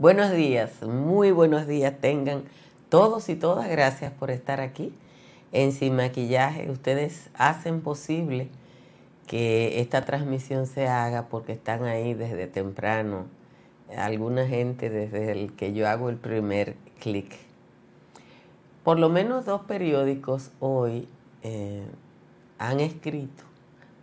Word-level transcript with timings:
Buenos 0.00 0.30
días, 0.30 0.80
muy 0.84 1.32
buenos 1.32 1.66
días 1.66 1.92
tengan 2.00 2.44
todos 2.88 3.28
y 3.28 3.34
todas. 3.34 3.68
Gracias 3.68 4.12
por 4.12 4.30
estar 4.30 4.60
aquí 4.60 4.94
en 5.50 5.72
Sin 5.72 5.96
Maquillaje. 5.96 6.70
Ustedes 6.70 7.30
hacen 7.34 7.80
posible 7.80 8.46
que 9.26 9.80
esta 9.80 10.04
transmisión 10.04 10.68
se 10.68 10.86
haga 10.86 11.26
porque 11.26 11.50
están 11.50 11.82
ahí 11.82 12.14
desde 12.14 12.46
temprano. 12.46 13.26
Alguna 13.96 14.46
gente 14.46 14.88
desde 14.88 15.32
el 15.32 15.54
que 15.54 15.72
yo 15.72 15.88
hago 15.88 16.10
el 16.10 16.16
primer 16.16 16.76
clic. 17.00 17.34
Por 18.84 19.00
lo 19.00 19.08
menos 19.08 19.46
dos 19.46 19.62
periódicos 19.62 20.52
hoy 20.60 21.08
eh, 21.42 21.82
han 22.60 22.78
escrito 22.78 23.42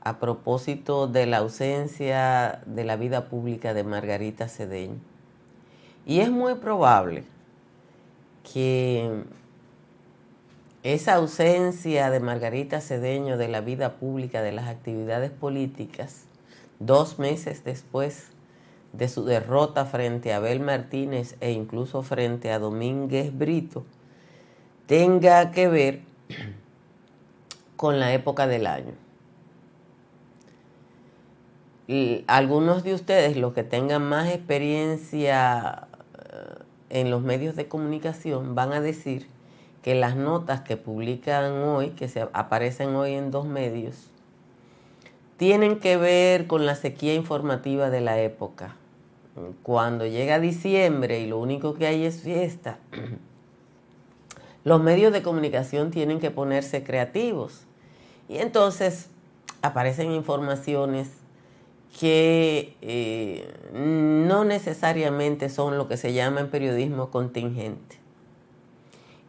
a 0.02 0.20
propósito 0.20 1.08
de 1.08 1.26
la 1.26 1.38
ausencia 1.38 2.62
de 2.66 2.84
la 2.84 2.98
vida 2.98 3.30
pública 3.30 3.74
de 3.74 3.86
Margarita 3.86 4.50
Cedeño. 4.50 5.15
Y 6.06 6.20
es 6.20 6.30
muy 6.30 6.56
probable 6.56 7.24
que 8.54 9.24
esa 10.84 11.16
ausencia 11.16 12.12
de 12.12 12.20
Margarita 12.20 12.80
Cedeño 12.80 13.38
de 13.38 13.48
la 13.48 13.62
vida 13.62 13.94
pública, 13.94 14.44
de 14.44 14.52
las 14.52 14.68
actividades 14.68 15.32
políticas, 15.32 16.26
dos 16.80 17.18
meses 17.18 17.64
después 17.64 18.28
de 18.94 19.10
su 19.10 19.26
derrota 19.26 19.86
frente 19.86 20.32
a 20.32 20.38
Abel 20.38 20.60
Martínez 20.60 21.38
e 21.40 21.52
incluso 21.52 22.04
frente 22.04 22.52
a 22.52 22.60
Domínguez 22.60 23.36
Brito, 23.36 23.84
tenga 24.86 25.50
que 25.50 25.68
ver 25.68 26.02
con 27.76 28.00
la 28.00 28.14
época 28.14 28.46
del 28.46 28.68
año. 28.68 28.94
algunos 32.28 32.84
de 32.84 32.94
ustedes, 32.94 33.38
los 33.38 33.54
que 33.54 33.64
tengan 33.64 34.08
más 34.08 34.30
experiencia 34.30 35.88
en 36.96 37.12
los 37.12 37.22
medios 37.22 37.58
de 37.58 37.68
comunicación, 37.68 38.56
van 38.56 38.72
a 38.72 38.80
decir 38.80 39.28
que 39.84 39.96
las 39.96 40.16
notas 40.16 40.62
que 40.62 40.78
publican 40.78 41.52
hoy, 41.52 41.90
que 41.90 42.08
se 42.08 42.22
aparecen 42.32 42.96
hoy 42.96 43.16
en 43.16 43.32
dos 43.32 43.46
medios, 43.46 44.10
tienen 45.36 45.80
que 45.80 45.98
ver 45.98 46.48
con 46.48 46.66
la 46.66 46.76
sequía 46.76 47.14
informativa 47.14 47.90
de 47.90 48.00
la 48.00 48.22
época. 48.22 48.78
Cuando 49.62 50.08
llega 50.08 50.40
diciembre 50.40 51.20
y 51.20 51.28
lo 51.28 51.38
único 51.38 51.74
que 51.74 51.86
hay 51.86 52.06
es 52.06 52.22
fiesta, 52.22 52.80
los 54.64 54.82
medios 54.82 55.12
de 55.12 55.22
comunicación 55.22 55.92
tienen 55.92 56.22
que 56.22 56.32
ponerse 56.32 56.86
creativos. 56.86 57.66
Y 58.30 58.38
entonces 58.38 59.10
aparecen 59.62 60.14
informaciones 60.14 61.10
que 61.98 62.76
eh, 62.82 63.54
no 63.74 64.44
necesariamente 64.44 65.50
son 65.50 65.78
lo 65.78 65.88
que 65.88 65.98
se 65.98 66.14
llama 66.14 66.42
en 66.42 66.50
periodismo 66.50 67.10
contingente 67.10 68.06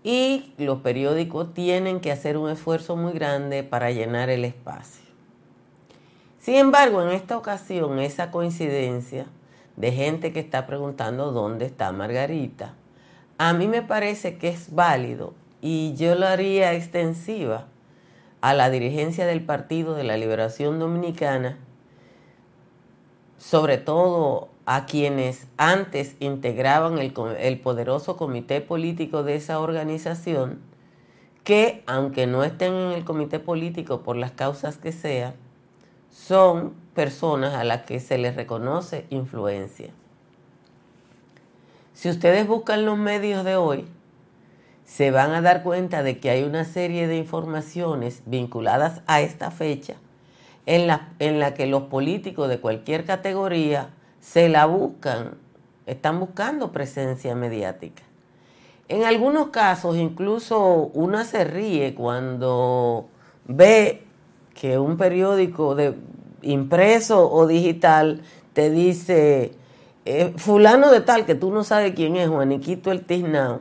y 0.09 0.53
los 0.57 0.83
periódicos 0.83 1.53
tienen 1.53 1.99
que 1.99 2.13
hacer 2.13 2.37
un 2.37 2.49
esfuerzo 2.49 2.95
muy 2.95 3.13
grande 3.13 3.65
para 3.65 3.91
llenar 3.91 4.31
el 4.31 4.45
espacio. 4.45 5.05
Sin 6.39 6.55
embargo, 6.55 7.03
en 7.03 7.09
esta 7.09 7.37
ocasión, 7.37 7.99
esa 7.99 8.31
coincidencia 8.31 9.27
de 9.75 9.91
gente 9.91 10.33
que 10.33 10.39
está 10.39 10.65
preguntando 10.69 11.33
dónde 11.33 11.67
está 11.67 11.91
Margarita, 11.91 12.75
a 13.37 13.53
mí 13.53 13.67
me 13.67 13.83
parece 13.83 14.39
que 14.39 14.49
es 14.49 14.73
válido 14.73 15.35
y 15.61 15.95
yo 15.97 16.15
lo 16.15 16.29
haría 16.29 16.73
extensiva 16.75 17.67
a 18.43 18.55
la 18.55 18.71
dirigencia 18.71 19.27
del 19.27 19.43
Partido 19.45 19.97
de 19.97 20.05
la 20.05 20.17
Liberación 20.17 20.79
Dominicana, 20.79 21.59
sobre 23.39 23.79
todo 23.79 24.49
a 24.65 24.87
quienes 24.87 25.47
antes 25.57 26.17
integraban 26.19 26.99
el, 26.99 27.61
poderoso 27.61 28.17
comité 28.17 28.61
político 28.61 29.23
de 29.23 29.37
esa 29.37 29.61
organización, 29.61 30.61
que 31.45 31.85
aunque 31.87 32.27
no 32.27 32.43
estén 32.43 32.73
en 32.75 32.93
el 32.93 33.05
comité 33.05 33.39
político 33.39 34.01
por 34.03 34.17
las 34.17 34.33
causas 34.33 34.79
que 34.79 34.91
sean, 34.91 35.35
son 36.11 36.75
personas 36.95 37.55
a 37.55 37.63
las 37.63 37.83
que 37.83 38.01
se 38.01 38.19
les 38.19 38.35
reconoce 38.35 39.07
influencia. 39.11 39.91
Si 41.93 42.09
ustedes 42.11 42.47
buscan 42.47 42.85
los 42.85 42.99
medios 42.99 43.45
de 43.45 43.57
hoy, 43.57 43.87
se 44.85 45.11
van 45.11 45.33
a 45.33 45.43
dar 45.43 45.63
cuenta 45.63 46.03
de 46.03 46.19
que 46.19 46.31
hay 46.31 46.43
una 46.43 46.65
serie 46.65 47.07
de 47.07 47.17
informaciones 47.17 48.23
vinculadas 48.27 49.03
a 49.07 49.21
esta 49.21 49.51
fecha 49.51 49.97
en 50.67 50.87
la, 50.87 51.09
en 51.21 51.39
la 51.39 51.55
que 51.55 51.67
los 51.67 51.85
políticos 51.85 52.49
de 52.49 52.59
cualquier 52.59 53.05
categoría 53.05 53.91
se 54.21 54.49
la 54.49 54.67
buscan, 54.67 55.39
están 55.87 56.19
buscando 56.21 56.73
presencia 56.73 57.35
mediática. 57.35 58.03
En 58.89 59.05
algunos 59.05 59.49
casos 59.49 59.97
incluso 59.97 60.91
una 60.95 61.25
se 61.25 61.45
ríe 61.45 61.95
cuando 61.95 63.09
ve 63.47 64.03
que 64.55 64.79
un 64.79 64.97
periódico 64.97 65.75
de 65.75 65.95
impreso 66.43 67.31
o 67.31 67.47
digital 67.47 68.23
te 68.53 68.71
dice 68.71 69.53
eh, 70.05 70.33
fulano 70.37 70.91
de 70.91 71.01
tal 71.01 71.27
que 71.27 71.35
tú 71.35 71.51
no 71.51 71.65
sabes 71.65 71.95
quién 71.95 72.17
es 72.17 72.29
Juaniquito 72.29 72.93
el 72.93 73.05
Tiznao 73.05 73.61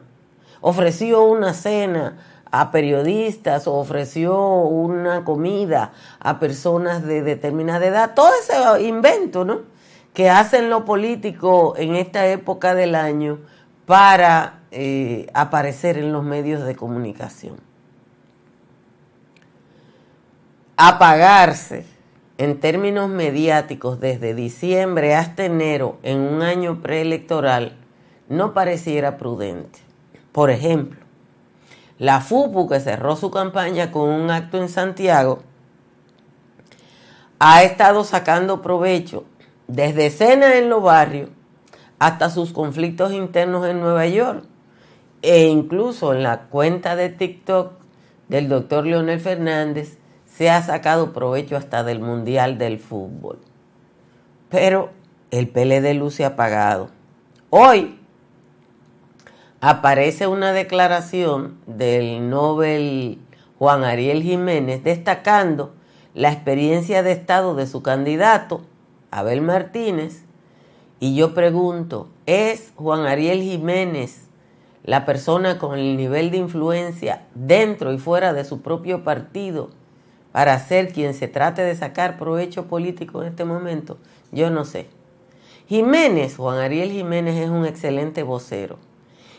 ofreció 0.61 1.23
una 1.23 1.53
cena 1.53 2.17
a 2.59 2.71
periodistas 2.71 3.67
o 3.67 3.73
ofreció 3.73 4.37
una 4.37 5.23
comida 5.23 5.91
a 6.19 6.39
personas 6.39 7.03
de 7.05 7.21
determinada 7.21 7.85
edad, 7.85 8.13
todo 8.15 8.29
ese 8.39 8.83
invento, 8.83 9.43
¿no? 9.45 9.61
que 10.13 10.29
hacen 10.29 10.69
lo 10.69 10.85
político 10.85 11.75
en 11.77 11.95
esta 11.95 12.25
época 12.27 12.73
del 12.73 12.95
año 12.95 13.39
para 13.85 14.61
eh, 14.71 15.27
aparecer 15.33 15.97
en 15.97 16.13
los 16.13 16.23
medios 16.23 16.65
de 16.65 16.75
comunicación. 16.75 17.57
Apagarse 20.77 21.85
en 22.37 22.59
términos 22.59 23.09
mediáticos 23.09 23.99
desde 23.99 24.33
diciembre 24.33 25.15
hasta 25.15 25.45
enero 25.45 25.97
en 26.03 26.19
un 26.19 26.41
año 26.41 26.81
preelectoral 26.81 27.77
no 28.29 28.53
pareciera 28.53 29.17
prudente. 29.17 29.79
Por 30.31 30.49
ejemplo, 30.49 31.04
la 31.97 32.21
FUPU 32.21 32.67
que 32.67 32.79
cerró 32.79 33.15
su 33.15 33.31
campaña 33.31 33.91
con 33.91 34.09
un 34.09 34.29
acto 34.29 34.57
en 34.57 34.69
Santiago 34.69 35.39
ha 37.39 37.63
estado 37.63 38.03
sacando 38.03 38.61
provecho 38.61 39.25
desde 39.67 40.07
escenas 40.07 40.55
en 40.55 40.69
los 40.69 40.83
barrios 40.83 41.29
hasta 41.99 42.29
sus 42.29 42.51
conflictos 42.51 43.13
internos 43.13 43.65
en 43.67 43.79
Nueva 43.79 44.05
York 44.07 44.43
e 45.21 45.47
incluso 45.47 46.13
en 46.13 46.23
la 46.23 46.43
cuenta 46.43 46.95
de 46.95 47.09
TikTok 47.09 47.73
del 48.27 48.49
doctor 48.49 48.85
Leonel 48.85 49.19
Fernández 49.19 49.97
se 50.25 50.49
ha 50.49 50.61
sacado 50.61 51.13
provecho 51.13 51.55
hasta 51.55 51.83
del 51.83 51.99
Mundial 51.99 52.57
del 52.57 52.79
Fútbol. 52.79 53.39
Pero 54.49 54.91
el 55.31 55.47
PLD 55.47 55.93
luce 55.93 56.25
apagado. 56.25 56.89
Hoy 57.49 57.99
aparece 59.67 60.27
una 60.27 60.53
declaración 60.53 61.57
del 61.65 62.29
Nobel 62.29 63.17
Juan 63.57 63.83
Ariel 63.83 64.21
Jiménez 64.21 64.83
destacando 64.83 65.73
la 66.13 66.31
experiencia 66.31 67.01
de 67.01 67.11
Estado 67.13 67.55
de 67.55 67.65
su 67.65 67.81
candidato 67.81 68.61
Abel 69.09 69.41
Martínez, 69.41 70.21
y 70.99 71.15
yo 71.15 71.33
pregunto, 71.33 72.09
¿es 72.27 72.73
Juan 72.75 73.07
Ariel 73.07 73.41
Jiménez 73.41 74.27
la 74.83 75.03
persona 75.03 75.57
con 75.57 75.79
el 75.79 75.97
nivel 75.97 76.29
de 76.29 76.37
influencia 76.37 77.25
dentro 77.33 77.91
y 77.91 77.97
fuera 77.97 78.33
de 78.33 78.45
su 78.45 78.61
propio 78.61 79.03
partido 79.03 79.71
para 80.31 80.59
ser 80.59 80.93
quien 80.93 81.15
se 81.15 81.27
trate 81.27 81.63
de 81.63 81.75
sacar 81.75 82.19
provecho 82.19 82.67
político 82.67 83.23
en 83.23 83.29
este 83.29 83.45
momento? 83.45 83.97
Yo 84.31 84.51
no 84.51 84.63
sé. 84.63 84.85
Jiménez, 85.67 86.35
Juan 86.37 86.59
Ariel 86.59 86.91
Jiménez 86.91 87.35
es 87.37 87.49
un 87.49 87.65
excelente 87.65 88.21
vocero. 88.21 88.77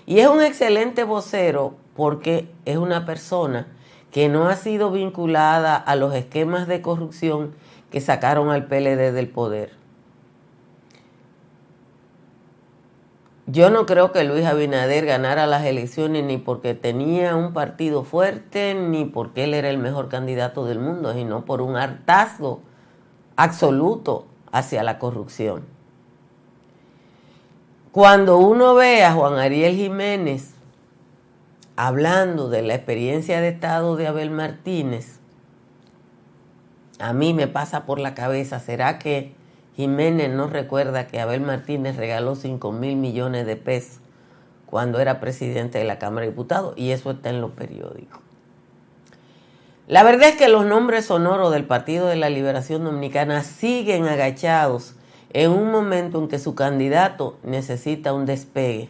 Y 0.06 0.20
es 0.20 0.28
un 0.28 0.40
excelente 0.40 1.02
vocero 1.02 1.74
porque 1.96 2.48
es 2.64 2.76
una 2.76 3.04
persona 3.04 3.66
que 4.12 4.28
no 4.28 4.48
ha 4.48 4.54
sido 4.54 4.92
vinculada 4.92 5.76
a 5.76 5.96
los 5.96 6.14
esquemas 6.14 6.68
de 6.68 6.80
corrupción 6.80 7.54
que 7.90 8.00
sacaron 8.00 8.50
al 8.50 8.66
PLD 8.66 9.12
del 9.12 9.28
poder. 9.28 9.72
Yo 13.48 13.70
no 13.70 13.86
creo 13.86 14.10
que 14.12 14.24
Luis 14.24 14.44
Abinader 14.44 15.06
ganara 15.06 15.46
las 15.46 15.64
elecciones 15.64 16.24
ni 16.24 16.36
porque 16.36 16.74
tenía 16.74 17.36
un 17.36 17.52
partido 17.52 18.02
fuerte, 18.02 18.74
ni 18.74 19.04
porque 19.04 19.44
él 19.44 19.54
era 19.54 19.70
el 19.70 19.78
mejor 19.78 20.08
candidato 20.08 20.64
del 20.64 20.80
mundo, 20.80 21.12
sino 21.14 21.44
por 21.44 21.62
un 21.62 21.76
hartazgo 21.76 22.60
absoluto 23.36 24.26
hacia 24.50 24.82
la 24.82 24.98
corrupción. 24.98 25.75
Cuando 27.96 28.36
uno 28.36 28.74
ve 28.74 29.04
a 29.04 29.14
Juan 29.14 29.38
Ariel 29.38 29.74
Jiménez 29.74 30.50
hablando 31.76 32.50
de 32.50 32.60
la 32.60 32.74
experiencia 32.74 33.40
de 33.40 33.48
Estado 33.48 33.96
de 33.96 34.06
Abel 34.06 34.28
Martínez, 34.28 35.18
a 36.98 37.14
mí 37.14 37.32
me 37.32 37.48
pasa 37.48 37.86
por 37.86 37.98
la 37.98 38.12
cabeza, 38.12 38.60
¿será 38.60 38.98
que 38.98 39.32
Jiménez 39.76 40.30
no 40.30 40.46
recuerda 40.46 41.06
que 41.06 41.20
Abel 41.20 41.40
Martínez 41.40 41.96
regaló 41.96 42.34
5 42.34 42.70
mil 42.70 42.96
millones 42.96 43.46
de 43.46 43.56
pesos 43.56 44.00
cuando 44.66 45.00
era 45.00 45.18
presidente 45.18 45.78
de 45.78 45.84
la 45.84 45.98
Cámara 45.98 46.26
de 46.26 46.32
Diputados 46.32 46.74
y 46.76 46.90
eso 46.90 47.12
está 47.12 47.30
en 47.30 47.40
los 47.40 47.52
periódicos. 47.52 48.20
La 49.88 50.02
verdad 50.02 50.28
es 50.28 50.36
que 50.36 50.48
los 50.48 50.66
nombres 50.66 51.06
sonoros 51.06 51.50
del 51.50 51.64
Partido 51.64 52.08
de 52.08 52.16
la 52.16 52.28
Liberación 52.28 52.84
Dominicana 52.84 53.42
siguen 53.42 54.06
agachados 54.06 54.95
en 55.36 55.50
un 55.50 55.70
momento 55.70 56.18
en 56.18 56.28
que 56.28 56.38
su 56.38 56.54
candidato 56.54 57.36
necesita 57.42 58.14
un 58.14 58.24
despegue. 58.24 58.88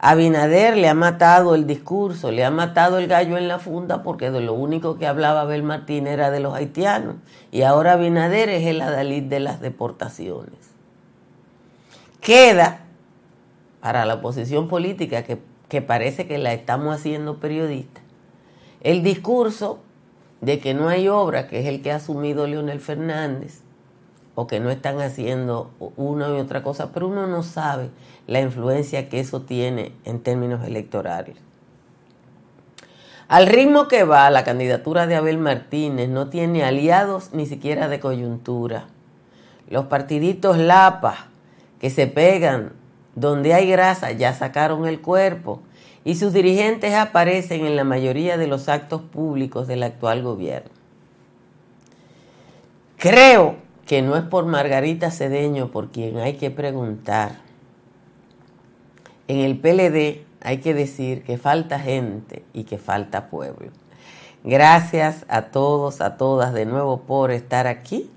Abinader 0.00 0.76
le 0.76 0.88
ha 0.88 0.94
matado 0.94 1.54
el 1.54 1.68
discurso, 1.68 2.32
le 2.32 2.44
ha 2.44 2.50
matado 2.50 2.98
el 2.98 3.06
gallo 3.06 3.38
en 3.38 3.46
la 3.46 3.60
funda 3.60 4.02
porque 4.02 4.32
de 4.32 4.40
lo 4.40 4.54
único 4.54 4.98
que 4.98 5.06
hablaba 5.06 5.42
Abel 5.42 5.62
Martín 5.62 6.08
era 6.08 6.32
de 6.32 6.40
los 6.40 6.54
haitianos 6.54 7.14
y 7.52 7.62
ahora 7.62 7.92
Abinader 7.92 8.48
es 8.48 8.66
el 8.66 8.80
adalid 8.80 9.22
de 9.22 9.38
las 9.38 9.60
deportaciones. 9.60 10.58
Queda 12.20 12.80
para 13.80 14.04
la 14.06 14.14
oposición 14.14 14.66
política 14.66 15.22
que, 15.22 15.38
que 15.68 15.80
parece 15.80 16.26
que 16.26 16.38
la 16.38 16.52
estamos 16.54 16.92
haciendo 16.92 17.38
periodista 17.38 18.00
el 18.80 19.04
discurso 19.04 19.78
de 20.40 20.58
que 20.58 20.74
no 20.74 20.88
hay 20.88 21.06
obra, 21.06 21.46
que 21.46 21.60
es 21.60 21.66
el 21.66 21.82
que 21.82 21.92
ha 21.92 21.96
asumido 21.96 22.48
Leonel 22.48 22.80
Fernández, 22.80 23.60
o 24.40 24.46
que 24.46 24.58
no 24.58 24.70
están 24.70 25.02
haciendo 25.02 25.70
una 25.98 26.30
y 26.30 26.40
otra 26.40 26.62
cosa, 26.62 26.92
pero 26.92 27.08
uno 27.08 27.26
no 27.26 27.42
sabe 27.42 27.90
la 28.26 28.40
influencia 28.40 29.10
que 29.10 29.20
eso 29.20 29.42
tiene 29.42 29.92
en 30.06 30.20
términos 30.20 30.66
electorales. 30.66 31.36
Al 33.28 33.46
ritmo 33.46 33.86
que 33.86 34.04
va, 34.04 34.30
la 34.30 34.42
candidatura 34.42 35.06
de 35.06 35.16
Abel 35.16 35.36
Martínez 35.36 36.08
no 36.08 36.28
tiene 36.30 36.64
aliados 36.64 37.34
ni 37.34 37.44
siquiera 37.44 37.88
de 37.88 38.00
coyuntura. 38.00 38.86
Los 39.68 39.84
partiditos 39.84 40.56
Lapa, 40.56 41.26
que 41.78 41.90
se 41.90 42.06
pegan 42.06 42.72
donde 43.14 43.52
hay 43.52 43.70
grasa, 43.70 44.10
ya 44.12 44.32
sacaron 44.32 44.86
el 44.86 45.02
cuerpo 45.02 45.60
y 46.02 46.14
sus 46.14 46.32
dirigentes 46.32 46.94
aparecen 46.94 47.66
en 47.66 47.76
la 47.76 47.84
mayoría 47.84 48.38
de 48.38 48.46
los 48.46 48.70
actos 48.70 49.02
públicos 49.02 49.68
del 49.68 49.82
actual 49.82 50.22
gobierno. 50.22 50.70
Creo 52.96 53.68
que 53.90 54.02
no 54.02 54.16
es 54.16 54.22
por 54.22 54.46
Margarita 54.46 55.10
Cedeño 55.10 55.72
por 55.72 55.90
quien 55.90 56.18
hay 56.18 56.34
que 56.34 56.52
preguntar. 56.52 57.40
En 59.26 59.38
el 59.38 59.58
PLD 59.58 60.24
hay 60.40 60.58
que 60.58 60.74
decir 60.74 61.24
que 61.24 61.38
falta 61.38 61.80
gente 61.80 62.44
y 62.52 62.62
que 62.62 62.78
falta 62.78 63.26
pueblo. 63.30 63.72
Gracias 64.44 65.26
a 65.26 65.46
todos, 65.46 66.00
a 66.00 66.16
todas 66.16 66.52
de 66.52 66.66
nuevo 66.66 67.00
por 67.00 67.32
estar 67.32 67.66
aquí. 67.66 68.08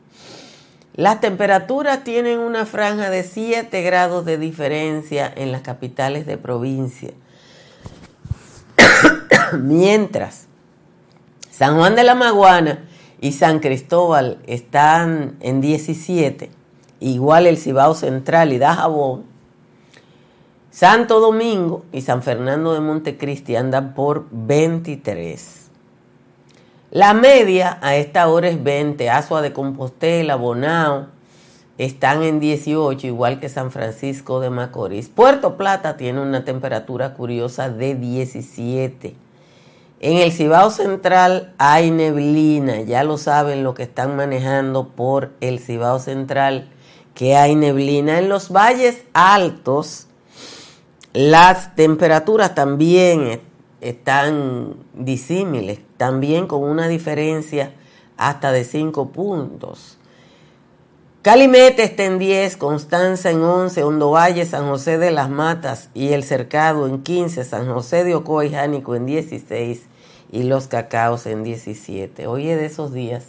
Las 0.93 1.21
temperaturas 1.21 2.03
tienen 2.03 2.37
una 2.37 2.67
franja 2.67 3.09
de 3.09 3.23
7 3.23 3.81
grados 3.81 4.25
de 4.25 4.37
diferencia 4.37 5.33
en 5.35 5.51
las 5.51 5.63
capitales 5.63 6.27
de 6.27 6.37
provincia 6.37 7.13
Mientras 9.59 10.45
San 11.49 11.77
Juan 11.77 11.95
de 11.95 12.03
la 12.03 12.13
Maguana 12.13 12.77
y 13.23 13.31
San 13.31 13.59
Cristóbal 13.59 14.39
están 14.47 15.37
en 15.39 15.61
17, 15.61 16.49
igual 16.99 17.47
el 17.47 17.57
Cibao 17.57 17.95
Central 17.95 18.51
y 18.51 18.57
Dajabón, 18.57 19.23
Santo 20.71 21.21
Domingo 21.21 21.85
y 21.93 22.01
San 22.01 22.21
Fernando 22.21 22.73
de 22.73 22.81
Montecristi 22.81 23.55
andan 23.55 23.93
por 23.93 24.25
23. 24.29 25.69
La 26.91 27.13
media 27.13 27.79
a 27.81 27.95
esta 27.95 28.27
hora 28.27 28.49
es 28.49 28.61
20, 28.61 29.09
Asua 29.09 29.41
de 29.41 29.53
Compostela, 29.53 30.35
Bonao, 30.35 31.07
están 31.77 32.23
en 32.23 32.41
18, 32.41 33.07
igual 33.07 33.39
que 33.39 33.47
San 33.47 33.71
Francisco 33.71 34.41
de 34.41 34.49
Macorís. 34.49 35.07
Puerto 35.07 35.55
Plata 35.55 35.95
tiene 35.95 36.19
una 36.19 36.43
temperatura 36.43 37.13
curiosa 37.13 37.69
de 37.69 37.95
17. 37.95 39.22
En 40.05 40.17
el 40.17 40.33
Cibao 40.33 40.69
Central 40.69 41.53
hay 41.57 41.89
neblina, 41.89 42.81
ya 42.81 43.05
lo 43.05 43.17
saben 43.17 43.63
lo 43.63 43.73
que 43.73 43.83
están 43.83 44.17
manejando 44.17 44.89
por 44.89 45.31
el 45.39 45.59
Cibao 45.59 45.97
Central, 45.97 46.69
que 47.13 47.37
hay 47.37 47.55
neblina. 47.55 48.19
En 48.19 48.27
los 48.27 48.51
valles 48.51 49.05
altos, 49.13 50.07
las 51.13 51.73
temperaturas 51.75 52.53
también 52.53 53.39
están 53.79 54.75
disímiles, 54.93 55.79
también 55.95 56.47
con 56.47 56.63
una 56.63 56.89
diferencia 56.89 57.71
hasta 58.17 58.51
de 58.51 58.65
5 58.65 59.07
puntos. 59.13 59.99
Calimete 61.21 61.83
está 61.83 62.03
en 62.03 62.19
10, 62.19 62.57
Constanza 62.57 63.31
en 63.31 63.41
11, 63.41 63.81
Hondo 63.85 64.11
Valle, 64.11 64.45
San 64.45 64.67
José 64.67 64.97
de 64.97 65.11
las 65.11 65.29
Matas 65.29 65.87
y 65.93 66.09
El 66.09 66.25
Cercado 66.25 66.87
en 66.87 67.03
15, 67.03 67.45
San 67.45 67.71
José 67.71 68.03
de 68.03 68.15
Ocoa 68.15 68.43
y 68.43 68.51
Jánico 68.51 68.95
en 68.95 69.05
16 69.05 69.92
y 70.33 70.43
Los 70.43 70.67
Cacaos 70.67 71.25
en 71.27 71.43
17. 71.43 72.25
Hoy 72.25 72.49
es 72.49 72.57
de 72.57 72.65
esos 72.65 72.91
días 72.91 73.27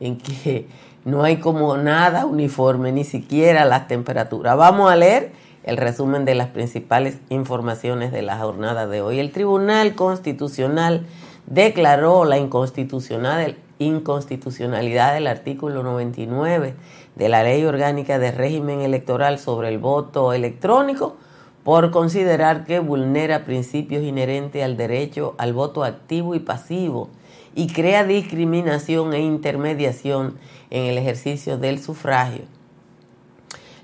en 0.00 0.16
que 0.16 0.66
no 1.04 1.22
hay 1.22 1.36
como 1.36 1.76
nada 1.76 2.24
uniforme, 2.24 2.92
ni 2.92 3.04
siquiera 3.04 3.66
las 3.66 3.88
temperaturas. 3.88 4.56
Vamos 4.56 4.90
a 4.90 4.96
leer 4.96 5.32
el 5.64 5.76
resumen 5.76 6.24
de 6.24 6.34
las 6.34 6.48
principales 6.48 7.18
informaciones 7.28 8.10
de 8.10 8.22
la 8.22 8.38
jornada 8.38 8.86
de 8.86 9.02
hoy. 9.02 9.18
El 9.18 9.32
Tribunal 9.32 9.94
Constitucional 9.94 11.04
declaró 11.46 12.24
la 12.24 12.38
inconstitucionalidad 12.38 15.12
del 15.12 15.26
artículo 15.26 15.82
99 15.82 16.74
de 17.16 17.28
la 17.28 17.42
Ley 17.42 17.66
Orgánica 17.66 18.18
de 18.18 18.32
Régimen 18.32 18.80
Electoral 18.80 19.38
sobre 19.38 19.68
el 19.68 19.78
voto 19.78 20.32
electrónico 20.32 21.18
por 21.64 21.90
considerar 21.90 22.64
que 22.64 22.80
vulnera 22.80 23.44
principios 23.44 24.02
inherentes 24.02 24.64
al 24.64 24.76
derecho 24.76 25.34
al 25.38 25.52
voto 25.52 25.84
activo 25.84 26.34
y 26.34 26.40
pasivo 26.40 27.10
y 27.54 27.66
crea 27.68 28.04
discriminación 28.04 29.12
e 29.12 29.20
intermediación 29.20 30.38
en 30.70 30.86
el 30.86 30.98
ejercicio 30.98 31.58
del 31.58 31.80
sufragio. 31.80 32.42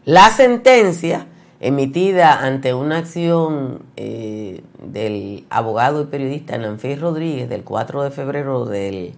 La 0.05 0.31
sentencia 0.31 1.27
emitida 1.61 2.45
ante 2.45 2.75
una 2.75 2.99
acción 2.99 3.83
eh, 3.97 4.63
del 4.83 5.45
abogado 5.51 6.03
y 6.03 6.07
periodista 6.07 6.57
Nanfey 6.59 6.97
Rodríguez 6.97 7.49
del 7.49 7.65
4 7.65 8.05
de 8.05 8.11
febrero 8.11 8.67
del 8.67 9.15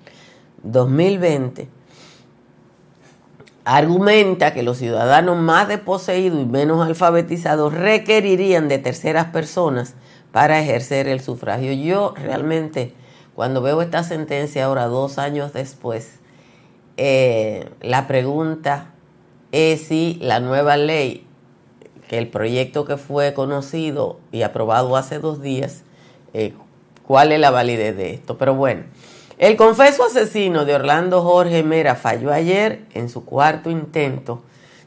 2020 0.63 1.78
argumenta 3.69 4.55
que 4.55 4.63
los 4.63 4.79
ciudadanos 4.79 5.37
más 5.37 5.69
desposeídos 5.69 6.41
y 6.41 6.47
menos 6.47 6.87
alfabetizados 6.87 7.75
requerirían 7.75 8.67
de 8.67 8.79
terceras 8.79 9.27
personas 9.27 9.93
para 10.33 10.59
ejercer 10.59 11.07
el 11.07 11.21
sufragio. 11.21 11.75
Yo 11.75 12.15
realmente, 12.17 12.95
cuando 13.35 13.61
veo 13.61 13.83
esta 13.83 14.05
sentencia 14.05 14.65
ahora, 14.65 14.87
dos 14.87 15.19
años 15.19 15.53
después, 15.53 16.19
eh, 16.97 17.69
la 17.83 18.07
pregunta 18.07 18.95
es 19.53 19.83
si 19.83 20.17
la 20.23 20.41
nueva 20.41 20.79
ley, 20.79 21.27
que 22.09 22.17
el 22.17 22.29
proyecto 22.29 22.87
que 22.87 22.97
fue 22.97 23.35
conocido 23.35 24.19
y 24.33 24.43
aprobado 24.43 24.97
hace 24.97 25.19
dos 25.19 25.43
días, 25.43 25.83
eh, 26.33 26.55
cuál 27.07 27.33
es 27.33 27.39
la 27.39 27.51
validez 27.51 27.95
de 27.99 28.15
esto. 28.15 28.39
Pero 28.39 28.55
bueno. 28.55 28.85
El 29.39 29.57
confeso 29.57 30.05
asesino 30.05 30.65
de 30.65 30.75
Orlando 30.75 31.23
Jorge 31.23 31.63
Mera 31.63 31.95
falló 31.95 32.33
ayer 32.33 32.85
en 32.93 33.09
su 33.09 33.25
cuarto 33.25 33.71
intento 33.71 34.43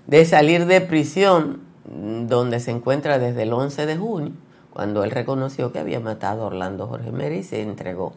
de 0.08 0.26
salir 0.26 0.66
de 0.66 0.82
prisión, 0.82 1.62
donde 1.86 2.60
se 2.60 2.72
encuentra 2.72 3.18
desde 3.18 3.44
el 3.44 3.54
11 3.54 3.86
de 3.86 3.96
junio, 3.96 4.34
cuando 4.74 5.06
él 5.06 5.12
reconoció 5.12 5.72
que 5.72 5.80
había 5.80 6.02
matado 6.02 6.44
a 6.44 6.48
Orlando 6.48 6.88
Jorge 6.88 7.14
Mera 7.14 7.36
y 7.36 7.44
se 7.44 7.62
entregó. 7.62 8.12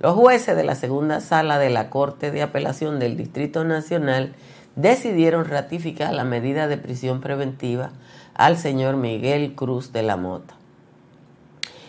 Los 0.00 0.14
jueces 0.16 0.54
de 0.54 0.64
la 0.64 0.74
segunda 0.74 1.22
sala 1.22 1.58
de 1.58 1.70
la 1.70 1.88
Corte 1.88 2.30
de 2.30 2.42
Apelación 2.42 2.98
del 2.98 3.16
Distrito 3.16 3.64
Nacional 3.64 4.34
decidieron 4.76 5.46
ratificar 5.46 6.12
la 6.12 6.24
medida 6.24 6.68
de 6.68 6.76
prisión 6.76 7.22
preventiva 7.22 7.92
al 8.34 8.58
señor 8.58 8.96
Miguel 8.96 9.54
Cruz 9.54 9.94
de 9.94 10.02
la 10.02 10.18
Mota. 10.18 10.56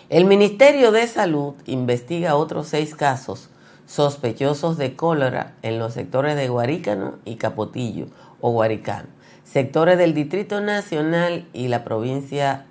El 0.07 0.23
Ministerio 0.23 0.93
de 0.93 1.07
Salud 1.07 1.55
investiga 1.65 2.35
otros 2.35 2.67
seis 2.67 2.95
casos 2.95 3.49
sospechosos 3.91 4.77
de 4.77 4.95
cólera 4.95 5.55
en 5.63 5.77
los 5.77 5.95
sectores 5.95 6.37
de 6.37 6.47
Guarícano 6.47 7.15
y 7.25 7.35
Capotillo 7.35 8.05
o 8.39 8.51
Guaricano, 8.51 9.09
sectores 9.43 9.97
del 9.97 10.13
Distrito 10.13 10.61
Nacional 10.61 11.45
y 11.51 11.67
la 11.67 11.83
provincia 11.83 12.67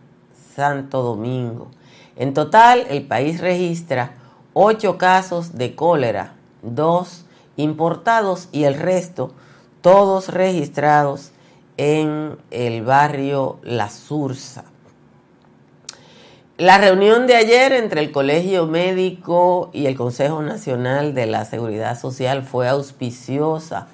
Santo 0.56 1.02
Domingo. 1.02 1.68
En 2.16 2.32
total, 2.32 2.86
el 2.88 3.06
país 3.06 3.42
registra 3.42 4.14
ocho 4.54 4.96
casos 4.96 5.58
de 5.58 5.74
cólera, 5.74 6.36
dos 6.62 7.26
importados 7.56 8.48
y 8.50 8.64
el 8.64 8.74
resto 8.74 9.34
todos 9.82 10.28
registrados 10.28 11.32
en 11.76 12.38
el 12.50 12.82
barrio 12.82 13.58
La 13.62 13.90
Sursa. 13.90 14.69
La 16.60 16.76
reunión 16.76 17.26
de 17.26 17.36
ayer 17.36 17.72
entre 17.72 18.02
el 18.02 18.12
Colegio 18.12 18.66
Médico 18.66 19.70
y 19.72 19.86
el 19.86 19.96
Consejo 19.96 20.42
Nacional 20.42 21.14
de 21.14 21.24
la 21.24 21.46
Seguridad 21.46 21.98
Social 21.98 22.42
fue 22.42 22.68
auspiciosa. 22.68 23.88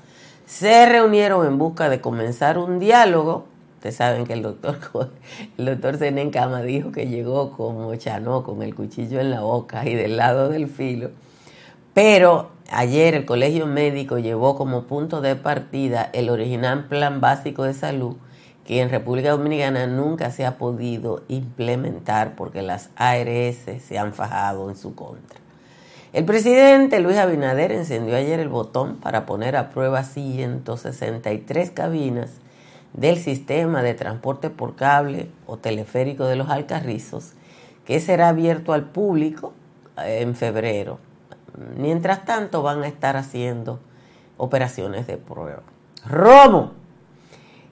se 0.46 0.84
reunieron 0.84 1.46
en 1.46 1.58
busca 1.58 1.88
de 1.88 2.00
comenzar 2.00 2.58
un 2.58 2.80
diálogo. 2.80 3.46
Ustedes 3.76 3.94
saben 3.94 4.26
que 4.26 4.32
el 4.32 4.42
doctor, 4.42 4.80
el 5.58 5.64
doctor 5.64 5.96
Senencama 5.96 6.62
dijo 6.62 6.90
que 6.90 7.06
llegó 7.06 7.52
como 7.52 7.94
Chanó, 7.94 8.42
con 8.42 8.60
el 8.62 8.74
cuchillo 8.74 9.20
en 9.20 9.30
la 9.30 9.42
boca 9.42 9.88
y 9.88 9.94
del 9.94 10.16
lado 10.16 10.48
del 10.48 10.66
filo. 10.66 11.10
Pero 11.94 12.50
ayer 12.72 13.14
el 13.14 13.26
colegio 13.26 13.68
médico 13.68 14.18
llevó 14.18 14.56
como 14.56 14.88
punto 14.88 15.20
de 15.20 15.36
partida 15.36 16.10
el 16.12 16.30
original 16.30 16.86
plan 16.88 17.20
básico 17.20 17.62
de 17.62 17.74
salud 17.74 18.16
que 18.66 18.82
en 18.82 18.90
República 18.90 19.30
Dominicana 19.30 19.86
nunca 19.86 20.30
se 20.30 20.44
ha 20.44 20.58
podido 20.58 21.22
implementar 21.28 22.34
porque 22.34 22.62
las 22.62 22.90
ARS 22.96 23.82
se 23.82 23.98
han 23.98 24.12
fajado 24.12 24.68
en 24.68 24.76
su 24.76 24.94
contra. 24.94 25.38
El 26.12 26.24
presidente 26.24 26.98
Luis 27.00 27.16
Abinader 27.16 27.72
encendió 27.72 28.16
ayer 28.16 28.40
el 28.40 28.48
botón 28.48 28.96
para 28.96 29.24
poner 29.24 29.56
a 29.56 29.70
prueba 29.70 30.02
163 30.02 31.70
cabinas 31.70 32.30
del 32.92 33.18
sistema 33.18 33.82
de 33.82 33.94
transporte 33.94 34.50
por 34.50 34.74
cable 34.74 35.30
o 35.46 35.58
teleférico 35.58 36.24
de 36.24 36.36
los 36.36 36.48
Alcarrizos, 36.48 37.34
que 37.84 38.00
será 38.00 38.30
abierto 38.30 38.72
al 38.72 38.84
público 38.84 39.52
eh, 39.98 40.22
en 40.22 40.34
febrero. 40.34 40.98
Mientras 41.76 42.24
tanto 42.24 42.62
van 42.62 42.82
a 42.82 42.88
estar 42.88 43.16
haciendo 43.16 43.78
operaciones 44.38 45.06
de 45.06 45.18
prueba. 45.18 45.62
Romo 46.06 46.85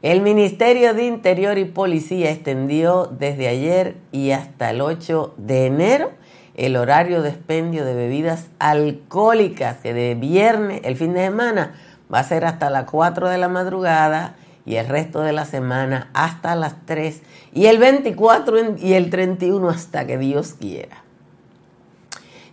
el 0.04 0.20
Ministerio 0.20 0.92
de 0.92 1.06
Interior 1.06 1.56
y 1.56 1.64
Policía 1.64 2.30
extendió 2.30 3.06
desde 3.06 3.48
ayer 3.48 3.96
y 4.12 4.32
hasta 4.32 4.68
el 4.68 4.82
8 4.82 5.32
de 5.38 5.64
enero 5.64 6.10
el 6.56 6.76
horario 6.76 7.22
de 7.22 7.30
expendio 7.30 7.86
de 7.86 7.94
bebidas 7.94 8.48
alcohólicas, 8.58 9.78
que 9.78 9.94
de 9.94 10.14
viernes, 10.14 10.82
el 10.84 10.96
fin 10.96 11.14
de 11.14 11.24
semana, 11.24 11.72
va 12.12 12.18
a 12.18 12.24
ser 12.24 12.44
hasta 12.44 12.68
las 12.68 12.84
4 12.84 13.30
de 13.30 13.38
la 13.38 13.48
madrugada 13.48 14.36
y 14.66 14.76
el 14.76 14.88
resto 14.88 15.22
de 15.22 15.32
la 15.32 15.46
semana 15.46 16.10
hasta 16.12 16.54
las 16.54 16.84
3 16.84 17.22
y 17.54 17.64
el 17.64 17.78
24 17.78 18.76
y 18.76 18.92
el 18.92 19.08
31 19.08 19.70
hasta 19.70 20.06
que 20.06 20.18
Dios 20.18 20.52
quiera. 20.60 21.02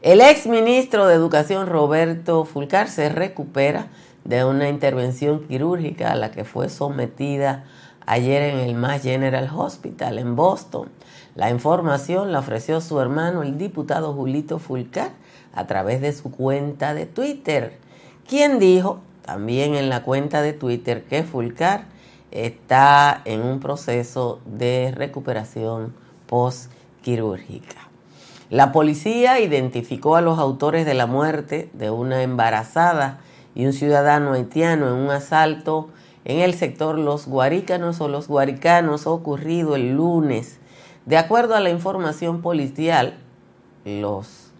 El 0.01 0.21
ex 0.21 0.47
ministro 0.47 1.05
de 1.05 1.15
Educación 1.15 1.67
Roberto 1.67 2.45
Fulcar 2.45 2.87
se 2.87 3.09
recupera 3.09 3.89
de 4.23 4.45
una 4.45 4.69
intervención 4.69 5.47
quirúrgica 5.47 6.11
a 6.11 6.15
la 6.15 6.31
que 6.31 6.43
fue 6.43 6.69
sometida 6.69 7.65
ayer 8.05 8.41
en 8.43 8.59
el 8.59 8.75
Mass 8.75 9.03
General 9.03 9.49
Hospital 9.55 10.19
en 10.19 10.35
Boston. 10.35 10.89
La 11.35 11.49
información 11.49 12.31
la 12.31 12.39
ofreció 12.39 12.81
su 12.81 12.99
hermano, 12.99 13.43
el 13.43 13.57
diputado 13.57 14.13
Julito 14.13 14.59
Fulcar, 14.59 15.11
a 15.53 15.67
través 15.67 16.01
de 16.01 16.13
su 16.13 16.31
cuenta 16.31 16.93
de 16.93 17.05
Twitter, 17.05 17.77
quien 18.27 18.59
dijo 18.59 18.99
también 19.23 19.75
en 19.75 19.89
la 19.89 20.03
cuenta 20.03 20.41
de 20.41 20.53
Twitter 20.53 21.03
que 21.03 21.23
Fulcar 21.23 21.85
está 22.31 23.21
en 23.25 23.41
un 23.41 23.59
proceso 23.59 24.39
de 24.45 24.93
recuperación 24.95 25.93
postquirúrgica. 26.27 27.89
La 28.49 28.71
policía 28.71 29.39
identificó 29.39 30.15
a 30.15 30.21
los 30.21 30.39
autores 30.39 30.85
de 30.85 30.93
la 30.93 31.05
muerte 31.05 31.69
de 31.73 31.89
una 31.89 32.23
embarazada 32.23 33.19
y 33.55 33.65
un 33.65 33.73
ciudadano 33.73 34.33
haitiano 34.33 34.87
en 34.87 34.93
un 34.93 35.09
asalto 35.09 35.89
en 36.25 36.39
el 36.39 36.53
sector 36.53 36.97
Los 36.97 37.27
Guarícanos 37.27 37.99
o 38.01 38.07
Los 38.07 38.27
Guaricanos 38.27 39.07
ocurrido 39.07 39.75
el 39.75 39.95
lunes. 39.95 40.59
De 41.05 41.17
acuerdo 41.17 41.55
a 41.55 41.59
la 41.59 41.69
información 41.69 42.41
policial, 42.41 43.17
los 43.85 44.51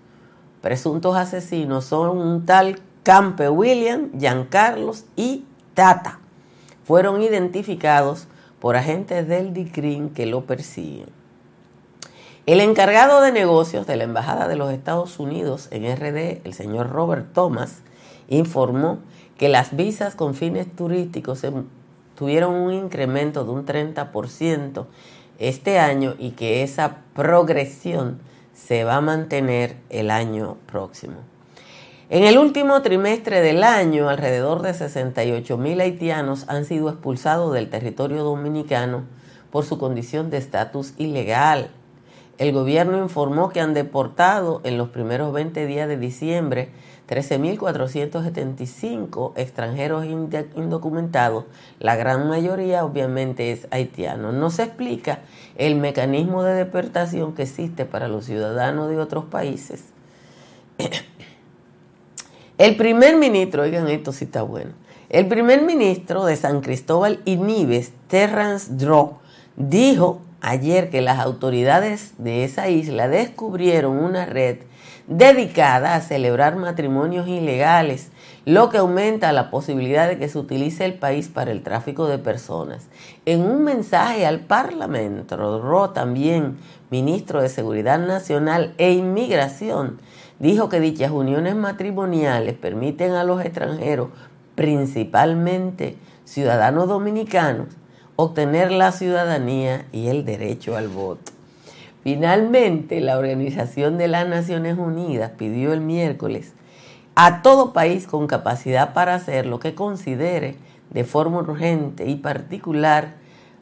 presuntos 0.61 1.15
asesinos 1.15 1.85
son 1.85 2.17
un 2.17 2.45
tal 2.45 2.79
Campe 3.03 3.49
William, 3.49 4.11
Giancarlos 4.17 5.05
y 5.15 5.45
Tata. 5.73 6.19
Fueron 6.83 7.21
identificados 7.21 8.27
por 8.59 8.75
agentes 8.75 9.27
del 9.27 9.53
DICRIN 9.53 10.09
que 10.09 10.25
lo 10.25 10.45
persiguen. 10.45 11.09
El 12.47 12.59
encargado 12.59 13.21
de 13.21 13.31
negocios 13.31 13.85
de 13.85 13.95
la 13.95 14.03
Embajada 14.03 14.47
de 14.47 14.55
los 14.55 14.71
Estados 14.71 15.19
Unidos 15.19 15.67
en 15.71 15.83
RD, 15.95 16.41
el 16.43 16.53
señor 16.53 16.89
Robert 16.89 17.33
Thomas, 17.33 17.81
informó 18.37 18.99
que 19.37 19.49
las 19.49 19.75
visas 19.75 20.15
con 20.15 20.33
fines 20.33 20.67
turísticos 20.75 21.45
tuvieron 22.15 22.55
un 22.55 22.73
incremento 22.73 23.43
de 23.43 23.51
un 23.51 23.65
30% 23.65 24.85
este 25.39 25.79
año 25.79 26.15
y 26.17 26.31
que 26.31 26.63
esa 26.63 26.97
progresión 27.15 28.19
se 28.53 28.83
va 28.83 28.97
a 28.97 29.01
mantener 29.01 29.75
el 29.89 30.11
año 30.11 30.57
próximo. 30.65 31.15
En 32.09 32.23
el 32.23 32.37
último 32.37 32.81
trimestre 32.81 33.41
del 33.41 33.63
año, 33.63 34.09
alrededor 34.09 34.61
de 34.61 34.73
68 34.73 35.57
mil 35.57 35.79
haitianos 35.79 36.45
han 36.47 36.65
sido 36.65 36.89
expulsados 36.89 37.53
del 37.53 37.69
territorio 37.69 38.23
dominicano 38.23 39.03
por 39.49 39.65
su 39.65 39.77
condición 39.77 40.29
de 40.29 40.37
estatus 40.37 40.93
ilegal. 40.97 41.71
El 42.37 42.53
gobierno 42.53 43.01
informó 43.01 43.49
que 43.49 43.61
han 43.61 43.73
deportado 43.73 44.61
en 44.63 44.77
los 44.77 44.89
primeros 44.89 45.31
20 45.31 45.65
días 45.65 45.87
de 45.87 45.97
diciembre 45.97 46.69
13.475 47.11 49.33
extranjeros 49.35 50.05
indocumentados, 50.05 51.43
la 51.77 51.97
gran 51.97 52.29
mayoría 52.29 52.85
obviamente 52.85 53.51
es 53.51 53.67
haitiano. 53.69 54.31
No 54.31 54.49
se 54.49 54.63
explica 54.63 55.19
el 55.57 55.75
mecanismo 55.75 56.43
de 56.43 56.53
deportación 56.53 57.33
que 57.33 57.43
existe 57.43 57.83
para 57.83 58.07
los 58.07 58.23
ciudadanos 58.23 58.89
de 58.89 58.97
otros 58.97 59.25
países. 59.25 59.83
El 62.57 62.77
primer 62.77 63.17
ministro, 63.17 63.63
oigan 63.63 63.87
esto 63.87 64.11
sí 64.11 64.25
está 64.25 64.41
bueno, 64.43 64.73
el 65.09 65.27
primer 65.27 65.63
ministro 65.63 66.25
de 66.25 66.35
San 66.35 66.61
Cristóbal 66.61 67.19
y 67.25 67.37
Nives, 67.37 67.91
Terrance 68.07 68.75
Draw, 68.75 69.17
dijo 69.55 70.21
ayer 70.41 70.91
que 70.91 71.01
las 71.01 71.17
autoridades 71.19 72.13
de 72.19 72.43
esa 72.43 72.69
isla 72.69 73.07
descubrieron 73.07 73.97
una 73.97 74.27
red 74.27 74.57
dedicada 75.11 75.93
a 75.93 75.99
celebrar 75.99 76.55
matrimonios 76.55 77.27
ilegales, 77.27 78.11
lo 78.45 78.69
que 78.69 78.77
aumenta 78.77 79.33
la 79.33 79.51
posibilidad 79.51 80.07
de 80.07 80.17
que 80.17 80.29
se 80.29 80.39
utilice 80.39 80.85
el 80.85 80.93
país 80.93 81.27
para 81.27 81.51
el 81.51 81.63
tráfico 81.63 82.07
de 82.07 82.17
personas. 82.17 82.87
En 83.25 83.41
un 83.41 83.65
mensaje 83.65 84.25
al 84.25 84.39
Parlamento, 84.39 85.35
Rodro 85.35 85.89
también 85.89 86.57
ministro 86.89 87.41
de 87.41 87.49
Seguridad 87.49 87.99
Nacional 87.99 88.73
e 88.77 88.93
Inmigración, 88.93 89.99
dijo 90.39 90.69
que 90.69 90.79
dichas 90.79 91.11
uniones 91.11 91.55
matrimoniales 91.55 92.53
permiten 92.53 93.11
a 93.11 93.25
los 93.25 93.43
extranjeros, 93.43 94.09
principalmente 94.55 95.97
ciudadanos 96.23 96.87
dominicanos, 96.87 97.67
obtener 98.15 98.71
la 98.71 98.93
ciudadanía 98.93 99.85
y 99.91 100.07
el 100.07 100.23
derecho 100.23 100.77
al 100.77 100.87
voto. 100.87 101.40
Finalmente, 102.03 102.99
la 102.99 103.17
Organización 103.17 103.97
de 103.97 104.07
las 104.07 104.27
Naciones 104.27 104.77
Unidas 104.77 105.31
pidió 105.37 105.71
el 105.71 105.81
miércoles 105.81 106.53
a 107.13 107.41
todo 107.43 107.73
país 107.73 108.07
con 108.07 108.25
capacidad 108.25 108.93
para 108.93 109.13
hacer 109.13 109.45
lo 109.45 109.59
que 109.59 109.75
considere 109.75 110.55
de 110.89 111.03
forma 111.03 111.39
urgente 111.39 112.07
y 112.07 112.15
particular 112.15 113.15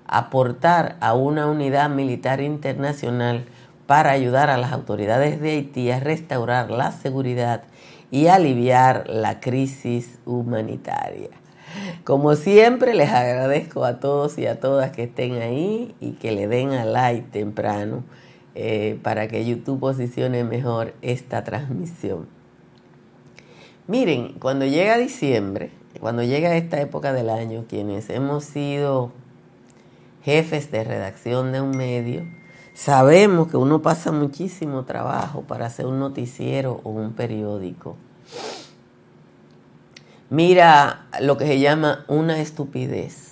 aportar 0.08 0.96
a 1.02 1.14
una 1.14 1.48
unidad 1.48 1.90
militar 1.90 2.42
internacional 2.42 3.46
para 3.88 4.12
ayudar 4.12 4.50
a 4.50 4.58
las 4.58 4.72
autoridades 4.72 5.42
de 5.42 5.52
Haití 5.52 5.92
a 5.92 6.00
restaurar 6.00 6.72
la 6.72 6.92
seguridad 6.92 7.64
y 8.12 8.28
aliviar 8.28 9.10
la 9.10 9.40
crisis 9.40 10.20
humanitaria. 10.26 11.30
Como 12.04 12.36
siempre, 12.36 12.96
les 12.96 13.10
agradezco 13.10 13.86
a 13.86 14.00
todos 14.00 14.38
y 14.38 14.48
a 14.48 14.60
todas 14.60 14.92
que 14.92 15.04
estén 15.04 15.42
ahí 15.42 15.94
y 16.00 16.14
que 16.14 16.32
le 16.32 16.48
den 16.48 16.72
a 16.72 16.86
like 16.86 17.28
temprano 17.32 18.04
eh, 18.56 19.00
para 19.04 19.28
que 19.28 19.46
YouTube 19.46 19.80
posicione 19.80 20.44
mejor 20.44 20.94
esta 21.02 21.44
transmisión. 21.44 22.28
Miren, 23.88 24.34
cuando 24.34 24.66
llega 24.66 24.98
diciembre, 24.98 25.72
cuando 26.00 26.24
llega 26.24 26.56
esta 26.56 26.80
época 26.80 27.14
del 27.14 27.30
año, 27.30 27.66
quienes 27.68 28.10
hemos 28.10 28.44
sido 28.44 29.12
jefes 30.24 30.72
de 30.72 30.84
redacción 30.84 31.52
de 31.52 31.62
un 31.62 31.72
medio, 31.72 32.28
sabemos 32.74 33.48
que 33.48 33.58
uno 33.58 33.82
pasa 33.82 34.12
muchísimo 34.12 34.86
trabajo 34.86 35.42
para 35.42 35.66
hacer 35.66 35.86
un 35.86 36.00
noticiero 36.00 36.82
o 36.84 36.92
un 36.92 37.14
periódico. 37.14 37.98
Mira 40.30 41.08
lo 41.22 41.38
que 41.38 41.48
se 41.48 41.60
llama 41.60 42.06
una 42.08 42.40
estupidez. 42.40 43.29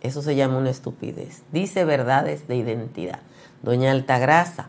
Eso 0.00 0.22
se 0.22 0.36
llama 0.36 0.58
una 0.58 0.70
estupidez. 0.70 1.42
Dice 1.52 1.84
verdades 1.84 2.46
de 2.46 2.56
identidad 2.56 3.20
doña 3.62 3.90
Altagracia, 3.92 4.68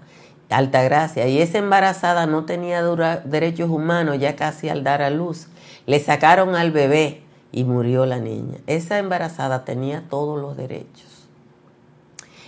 Altagracia, 0.49 1.27
y 1.27 1.41
esa 1.41 1.59
embarazada 1.59 2.25
no 2.25 2.45
tenía 2.45 2.83
derechos 3.25 3.69
humanos 3.69 4.17
ya 4.19 4.35
casi 4.35 4.69
al 4.69 4.83
dar 4.83 5.01
a 5.01 5.09
luz. 5.09 5.47
Le 5.85 5.99
sacaron 5.99 6.55
al 6.55 6.71
bebé 6.71 7.21
y 7.51 7.63
murió 7.63 8.05
la 8.05 8.19
niña. 8.19 8.57
Esa 8.67 8.97
embarazada 8.97 9.63
tenía 9.63 10.03
todos 10.09 10.39
los 10.41 10.57
derechos. 10.57 11.27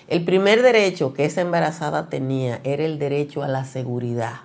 El 0.07 0.25
primer 0.25 0.61
derecho 0.61 1.13
que 1.13 1.25
esa 1.25 1.41
embarazada 1.41 2.09
tenía 2.09 2.59
era 2.63 2.83
el 2.83 2.99
derecho 2.99 3.43
a 3.43 3.47
la 3.47 3.65
seguridad, 3.65 4.41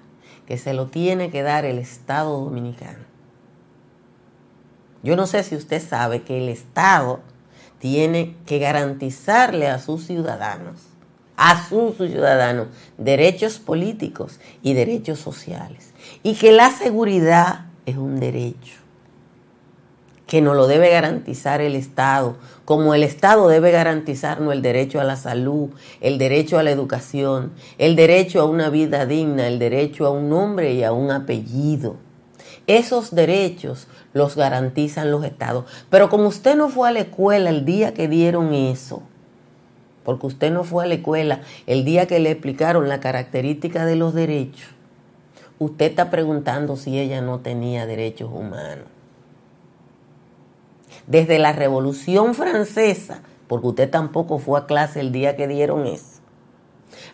que 0.47 0.59
se 0.59 0.75
lo 0.75 0.87
tiene 0.87 1.31
que 1.31 1.43
dar 1.43 1.64
el 1.64 1.78
Estado 1.78 2.38
dominicano. 2.38 3.05
Yo 5.02 5.16
no 5.16 5.26
sé 5.26 5.43
si 5.43 5.57
usted 5.57 5.83
sabe 5.83 6.23
que 6.23 6.38
el 6.38 6.49
Estado 6.49 7.21
tiene 7.78 8.37
que 8.47 8.59
garantizarle 8.59 9.68
a 9.68 9.78
sus 9.78 10.06
ciudadanos, 10.06 10.80
a 11.37 11.66
sus 11.68 11.97
ciudadanos, 11.97 12.68
derechos 12.99 13.59
políticos 13.59 14.40
y 14.62 14.75
derechos 14.75 15.18
sociales. 15.18 15.92
Y 16.23 16.35
que 16.35 16.52
la 16.52 16.71
seguridad 16.71 17.66
es 17.85 17.97
un 17.97 18.18
derecho 18.18 18.87
que 20.26 20.40
nos 20.40 20.56
lo 20.56 20.66
debe 20.66 20.90
garantizar 20.90 21.61
el 21.61 21.76
Estado, 21.76 22.37
como 22.64 22.95
el 22.95 23.04
Estado 23.04 23.47
debe 23.49 23.71
garantizarnos 23.71 24.52
el 24.52 24.61
derecho 24.61 25.00
a 25.00 25.04
la 25.04 25.16
salud, 25.16 25.71
el 26.00 26.18
derecho 26.18 26.59
a 26.59 26.64
la 26.64 26.73
educación, 26.73 27.52
el 27.78 27.95
derecho 27.95 28.40
a 28.40 28.45
una 28.45 28.68
vida 28.68 29.06
digna, 29.06 29.47
el 29.47 29.61
derecho 29.61 30.06
a 30.06 30.11
un 30.11 30.28
nombre 30.28 30.75
y 30.75 30.83
a 30.83 30.92
un 30.92 31.12
apellido. 31.12 31.97
Esos 32.66 33.14
derechos 33.14 33.87
los 34.12 34.35
garantizan 34.35 35.11
los 35.11 35.25
estados. 35.25 35.66
Pero 35.88 36.08
como 36.08 36.28
usted 36.28 36.56
no 36.56 36.68
fue 36.68 36.88
a 36.88 36.92
la 36.92 37.00
escuela 37.00 37.50
el 37.50 37.64
día 37.64 37.94
que 37.94 38.08
dieron 38.08 38.54
eso, 38.54 39.02
porque 40.04 40.26
usted 40.26 40.52
no 40.52 40.64
fue 40.64 40.85
a 40.85 40.87
la 40.87 40.94
escuela 40.94 41.40
el 41.66 41.85
día 41.85 42.06
que 42.06 42.18
le 42.18 42.30
explicaron 42.30 42.88
la 42.88 43.00
característica 43.00 43.85
de 43.87 43.96
los 43.96 44.14
derechos, 44.14 44.68
usted 45.58 45.87
está 45.87 46.11
preguntando 46.11 46.76
si 46.76 46.99
ella 46.99 47.20
no 47.20 47.40
tenía 47.40 47.87
derechos 47.87 48.30
humanos. 48.32 48.87
Desde 51.06 51.38
la 51.38 51.52
Revolución 51.52 52.35
Francesa, 52.35 53.20
porque 53.46 53.68
usted 53.68 53.90
tampoco 53.90 54.38
fue 54.38 54.58
a 54.58 54.66
clase 54.66 55.00
el 55.00 55.12
día 55.12 55.37
que 55.37 55.46
dieron 55.46 55.87
eso, 55.87 56.15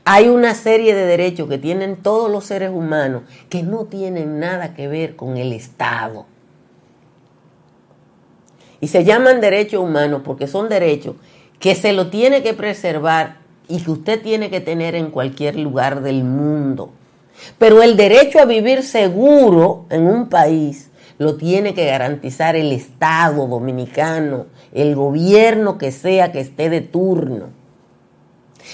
hay 0.04 0.28
una 0.28 0.54
serie 0.54 0.94
de 0.94 1.06
derechos 1.06 1.48
que 1.48 1.58
tienen 1.58 1.96
todos 1.96 2.30
los 2.30 2.44
seres 2.44 2.70
humanos 2.70 3.22
que 3.48 3.62
no 3.62 3.84
tienen 3.84 4.40
nada 4.40 4.74
que 4.74 4.88
ver 4.88 5.16
con 5.16 5.36
el 5.36 5.52
Estado. 5.52 6.26
Y 8.80 8.88
se 8.88 9.04
llaman 9.04 9.40
derechos 9.40 9.82
humanos 9.82 10.22
porque 10.24 10.46
son 10.46 10.68
derechos 10.68 11.14
que 11.60 11.76
se 11.76 11.92
lo 11.92 12.10
tiene 12.10 12.42
que 12.42 12.54
preservar 12.54 13.36
y 13.68 13.80
que 13.80 13.90
usted 13.92 14.20
tiene 14.20 14.50
que 14.50 14.60
tener 14.60 14.96
en 14.96 15.10
cualquier 15.10 15.56
lugar 15.56 16.02
del 16.02 16.24
mundo. 16.24 16.90
Pero 17.58 17.82
el 17.82 17.96
derecho 17.96 18.40
a 18.40 18.44
vivir 18.44 18.82
seguro 18.82 19.86
en 19.90 20.06
un 20.06 20.28
país 20.28 20.90
lo 21.18 21.36
tiene 21.36 21.74
que 21.74 21.86
garantizar 21.86 22.56
el 22.56 22.72
Estado 22.72 23.46
dominicano, 23.46 24.46
el 24.72 24.94
gobierno 24.96 25.78
que 25.78 25.92
sea 25.92 26.32
que 26.32 26.40
esté 26.40 26.68
de 26.68 26.80
turno. 26.80 27.61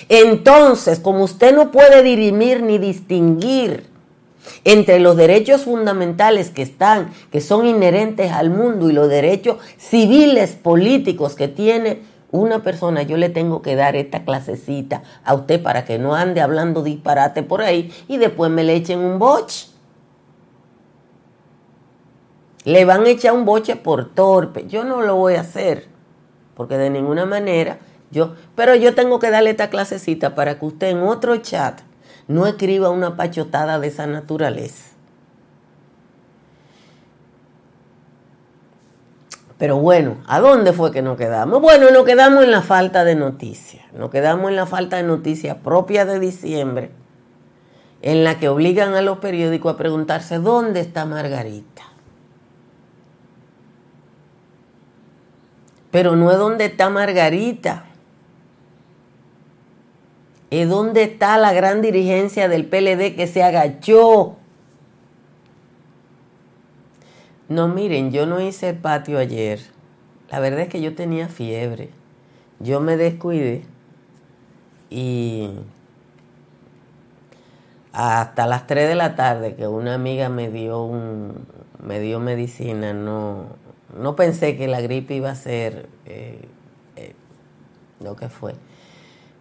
Entonces, 0.08 1.00
como 1.00 1.24
usted 1.24 1.54
no 1.54 1.70
puede 1.70 2.02
dirimir 2.02 2.62
ni 2.62 2.78
distinguir 2.78 3.86
entre 4.64 4.98
los 4.98 5.16
derechos 5.16 5.62
fundamentales 5.62 6.50
que 6.50 6.62
están, 6.62 7.10
que 7.30 7.40
son 7.40 7.66
inherentes 7.66 8.32
al 8.32 8.50
mundo 8.50 8.88
y 8.88 8.92
los 8.92 9.08
derechos 9.08 9.58
civiles 9.76 10.52
políticos 10.52 11.34
que 11.34 11.48
tiene 11.48 12.02
una 12.30 12.62
persona, 12.62 13.02
yo 13.02 13.16
le 13.16 13.30
tengo 13.30 13.62
que 13.62 13.74
dar 13.74 13.96
esta 13.96 14.24
clasecita 14.24 15.02
a 15.24 15.34
usted 15.34 15.62
para 15.62 15.84
que 15.84 15.98
no 15.98 16.14
ande 16.14 16.40
hablando 16.40 16.82
disparate 16.82 17.42
por 17.42 17.62
ahí 17.62 17.92
y 18.06 18.18
después 18.18 18.50
me 18.50 18.64
le 18.64 18.74
echen 18.74 18.98
un 18.98 19.18
boche. 19.18 19.68
Le 22.64 22.84
van 22.84 23.04
a 23.04 23.08
echar 23.08 23.32
un 23.32 23.46
boche 23.46 23.76
por 23.76 24.12
torpe. 24.14 24.66
Yo 24.66 24.84
no 24.84 25.00
lo 25.00 25.16
voy 25.16 25.36
a 25.36 25.40
hacer, 25.40 25.86
porque 26.54 26.76
de 26.76 26.90
ninguna 26.90 27.24
manera 27.24 27.78
yo, 28.10 28.34
pero 28.54 28.74
yo 28.74 28.94
tengo 28.94 29.18
que 29.18 29.30
darle 29.30 29.50
esta 29.50 29.70
clasecita 29.70 30.34
para 30.34 30.58
que 30.58 30.64
usted 30.64 30.88
en 30.88 30.98
otro 30.98 31.36
chat 31.38 31.80
no 32.26 32.46
escriba 32.46 32.90
una 32.90 33.16
pachotada 33.16 33.78
de 33.78 33.88
esa 33.88 34.06
naturaleza. 34.06 34.88
Pero 39.58 39.78
bueno, 39.78 40.18
¿a 40.28 40.38
dónde 40.38 40.72
fue 40.72 40.92
que 40.92 41.02
nos 41.02 41.16
quedamos? 41.16 41.60
Bueno, 41.60 41.90
nos 41.90 42.04
quedamos 42.04 42.44
en 42.44 42.52
la 42.52 42.62
falta 42.62 43.04
de 43.04 43.16
noticias. 43.16 43.84
Nos 43.92 44.10
quedamos 44.10 44.50
en 44.50 44.56
la 44.56 44.66
falta 44.66 44.98
de 44.98 45.02
noticias 45.02 45.56
propia 45.56 46.04
de 46.04 46.20
diciembre, 46.20 46.92
en 48.00 48.22
la 48.22 48.38
que 48.38 48.48
obligan 48.48 48.94
a 48.94 49.02
los 49.02 49.18
periódicos 49.18 49.74
a 49.74 49.76
preguntarse 49.76 50.38
dónde 50.38 50.78
está 50.78 51.06
Margarita. 51.06 51.82
Pero 55.90 56.14
no 56.14 56.30
es 56.30 56.38
dónde 56.38 56.66
está 56.66 56.88
Margarita, 56.88 57.87
es 60.50 60.68
dónde 60.68 61.02
está 61.02 61.38
la 61.38 61.52
gran 61.52 61.82
dirigencia 61.82 62.48
del 62.48 62.64
PLD 62.66 63.16
que 63.16 63.26
se 63.26 63.42
agachó. 63.42 64.36
No, 67.48 67.68
miren, 67.68 68.10
yo 68.12 68.26
no 68.26 68.40
hice 68.40 68.70
el 68.70 68.76
patio 68.76 69.18
ayer. 69.18 69.60
La 70.30 70.40
verdad 70.40 70.60
es 70.60 70.68
que 70.68 70.80
yo 70.80 70.94
tenía 70.94 71.28
fiebre. 71.28 71.90
Yo 72.60 72.80
me 72.80 72.96
descuidé 72.96 73.62
y 74.90 75.50
hasta 77.92 78.46
las 78.46 78.66
3 78.66 78.88
de 78.88 78.94
la 78.94 79.16
tarde 79.16 79.54
que 79.54 79.66
una 79.66 79.94
amiga 79.94 80.28
me 80.28 80.50
dio 80.50 80.82
un 80.82 81.46
me 81.82 82.00
dio 82.00 82.20
medicina, 82.20 82.92
no, 82.92 83.46
no 83.96 84.16
pensé 84.16 84.56
que 84.56 84.66
la 84.66 84.80
gripe 84.80 85.14
iba 85.14 85.30
a 85.30 85.34
ser 85.34 85.88
eh, 86.06 86.40
eh, 86.96 87.14
lo 88.00 88.16
que 88.16 88.28
fue. 88.28 88.54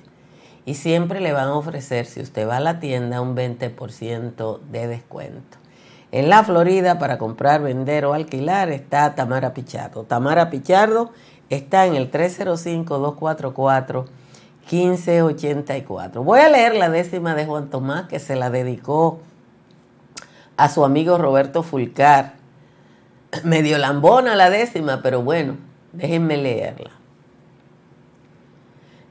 y 0.66 0.74
siempre 0.74 1.20
le 1.22 1.34
van 1.34 1.50
a 1.50 1.56
ofrecer, 1.56 2.08
si 2.08 2.20
usted 2.20 2.48
va 2.48 2.58
a 2.58 2.60
la 2.60 2.80
tienda, 2.80 3.22
un 3.22 3.36
20% 3.36 4.60
de 4.60 4.88
descuento. 4.88 5.58
En 6.12 6.30
la 6.30 6.44
Florida, 6.44 6.98
para 6.98 7.20
comprar, 7.20 7.62
vender 7.62 8.06
o 8.06 8.14
alquilar, 8.14 8.70
está 8.70 9.14
Tamara 9.14 9.54
Pichardo. 9.54 10.04
Tamara 10.04 10.50
Pichardo 10.50 11.12
está 11.50 11.86
en 11.86 11.96
el 11.96 12.10
305-244. 12.12 14.06
1584. 14.72 16.24
Voy 16.24 16.40
a 16.40 16.50
leer 16.50 16.76
la 16.76 16.90
décima 16.90 17.34
de 17.36 17.46
Juan 17.46 17.70
Tomás 17.70 18.08
que 18.08 18.20
se 18.20 18.36
la 18.36 18.50
dedicó 18.50 19.20
a 20.58 20.70
su 20.70 20.84
amigo 20.84 21.18
Roberto 21.18 21.64
Fulcar. 21.64 22.34
Medio 23.44 23.78
lambona 23.78 24.36
la 24.36 24.50
décima, 24.50 25.02
pero 25.02 25.24
bueno, 25.24 25.58
déjenme 25.94 26.38
leerla. 26.38 26.92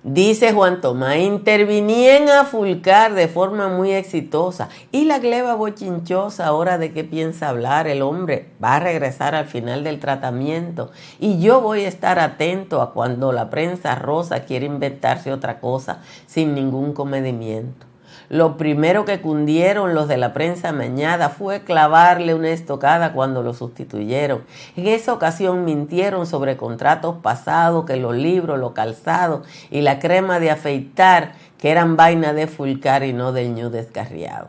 Dice 0.05 0.53
Juan 0.53 0.81
Tomás, 0.81 1.17
intervinían 1.17 2.29
a 2.29 2.45
Fulcar 2.45 3.15
de 3.15 3.27
forma 3.27 3.69
muy 3.69 3.91
exitosa. 3.91 4.69
Y 4.93 5.07
la 5.07 5.19
gleba 5.19 5.55
bochinchosa, 5.55 6.47
ahora 6.47 6.79
de 6.79 6.93
qué 6.93 7.03
piensa 7.03 7.49
hablar 7.49 7.89
el 7.89 8.03
hombre, 8.03 8.49
va 8.63 8.77
a 8.77 8.81
regresar 8.81 9.35
al 9.35 9.47
final 9.47 9.83
del 9.83 9.99
tratamiento. 9.99 10.93
Y 11.19 11.41
yo 11.41 11.61
voy 11.61 11.85
a 11.85 11.89
estar 11.89 12.21
atento 12.21 12.81
a 12.81 12.95
cuando 12.95 13.33
la 13.33 13.51
prensa 13.51 13.97
rosa 13.97 14.45
quiere 14.45 14.67
inventarse 14.67 15.33
otra 15.33 15.59
cosa 15.59 16.01
sin 16.27 16.55
ningún 16.55 16.93
comedimiento. 16.93 17.88
Lo 18.29 18.59
primero 18.59 19.07
que 19.07 19.23
cundieron 19.23 19.95
los 19.95 20.07
de 20.07 20.19
la 20.19 20.35
prensa 20.35 20.71
mañada 20.73 21.31
fue 21.31 21.63
clavarle 21.63 22.35
una 22.35 22.51
estocada 22.51 23.15
cuando 23.15 23.43
lo 23.43 23.55
sustituyeron. 23.55 24.43
En 24.77 24.87
esa 24.87 25.15
ocasión 25.15 25.65
mintieron 25.65 26.27
sobre 26.27 26.59
contratos 26.59 27.17
pasados, 27.23 27.87
que 27.87 27.97
los 27.97 28.15
libros, 28.15 28.59
los 28.59 28.73
calzados 28.73 29.47
y 29.71 29.81
la 29.81 29.99
crema 29.99 30.41
de 30.41 30.51
afeitar, 30.51 31.33
que 31.57 31.71
eran 31.71 31.97
vaina 31.97 32.35
de 32.35 32.47
Fulcar 32.47 33.03
y 33.03 33.15
no 33.15 33.33
del 33.33 33.55
ñu 33.55 33.71
descarriado. 33.71 34.49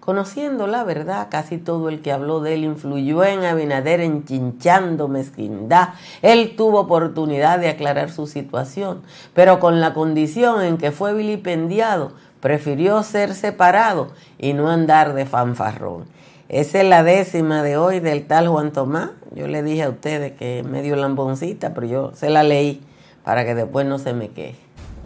Conociendo 0.00 0.66
la 0.66 0.84
verdad, 0.84 1.28
casi 1.30 1.56
todo 1.56 1.88
el 1.88 2.02
que 2.02 2.12
habló 2.12 2.40
de 2.40 2.52
él 2.52 2.64
influyó 2.64 3.24
en 3.24 3.42
Abinader 3.42 4.00
enchinchando 4.00 5.08
mezquindad. 5.08 5.94
Él 6.20 6.56
tuvo 6.56 6.80
oportunidad 6.80 7.58
de 7.58 7.70
aclarar 7.70 8.10
su 8.10 8.26
situación, 8.26 9.00
pero 9.32 9.60
con 9.60 9.80
la 9.80 9.94
condición 9.94 10.62
en 10.62 10.76
que 10.76 10.92
fue 10.92 11.14
vilipendiado 11.14 12.12
prefirió 12.44 13.02
ser 13.02 13.34
separado 13.34 14.08
y 14.38 14.52
no 14.52 14.68
andar 14.70 15.14
de 15.14 15.24
fanfarrón. 15.24 16.04
Esa 16.50 16.82
es 16.82 16.86
la 16.86 17.02
décima 17.02 17.62
de 17.62 17.78
hoy 17.78 18.00
del 18.00 18.26
tal 18.26 18.48
Juan 18.48 18.70
Tomás. 18.70 19.12
Yo 19.34 19.46
le 19.46 19.62
dije 19.62 19.84
a 19.84 19.88
ustedes 19.88 20.32
que 20.32 20.62
medio 20.62 20.94
lamboncita, 20.94 21.72
pero 21.72 21.86
yo 21.86 22.12
se 22.14 22.28
la 22.28 22.42
leí 22.42 22.82
para 23.24 23.46
que 23.46 23.54
después 23.54 23.86
no 23.86 23.98
se 23.98 24.12
me 24.12 24.28
queje. 24.28 24.58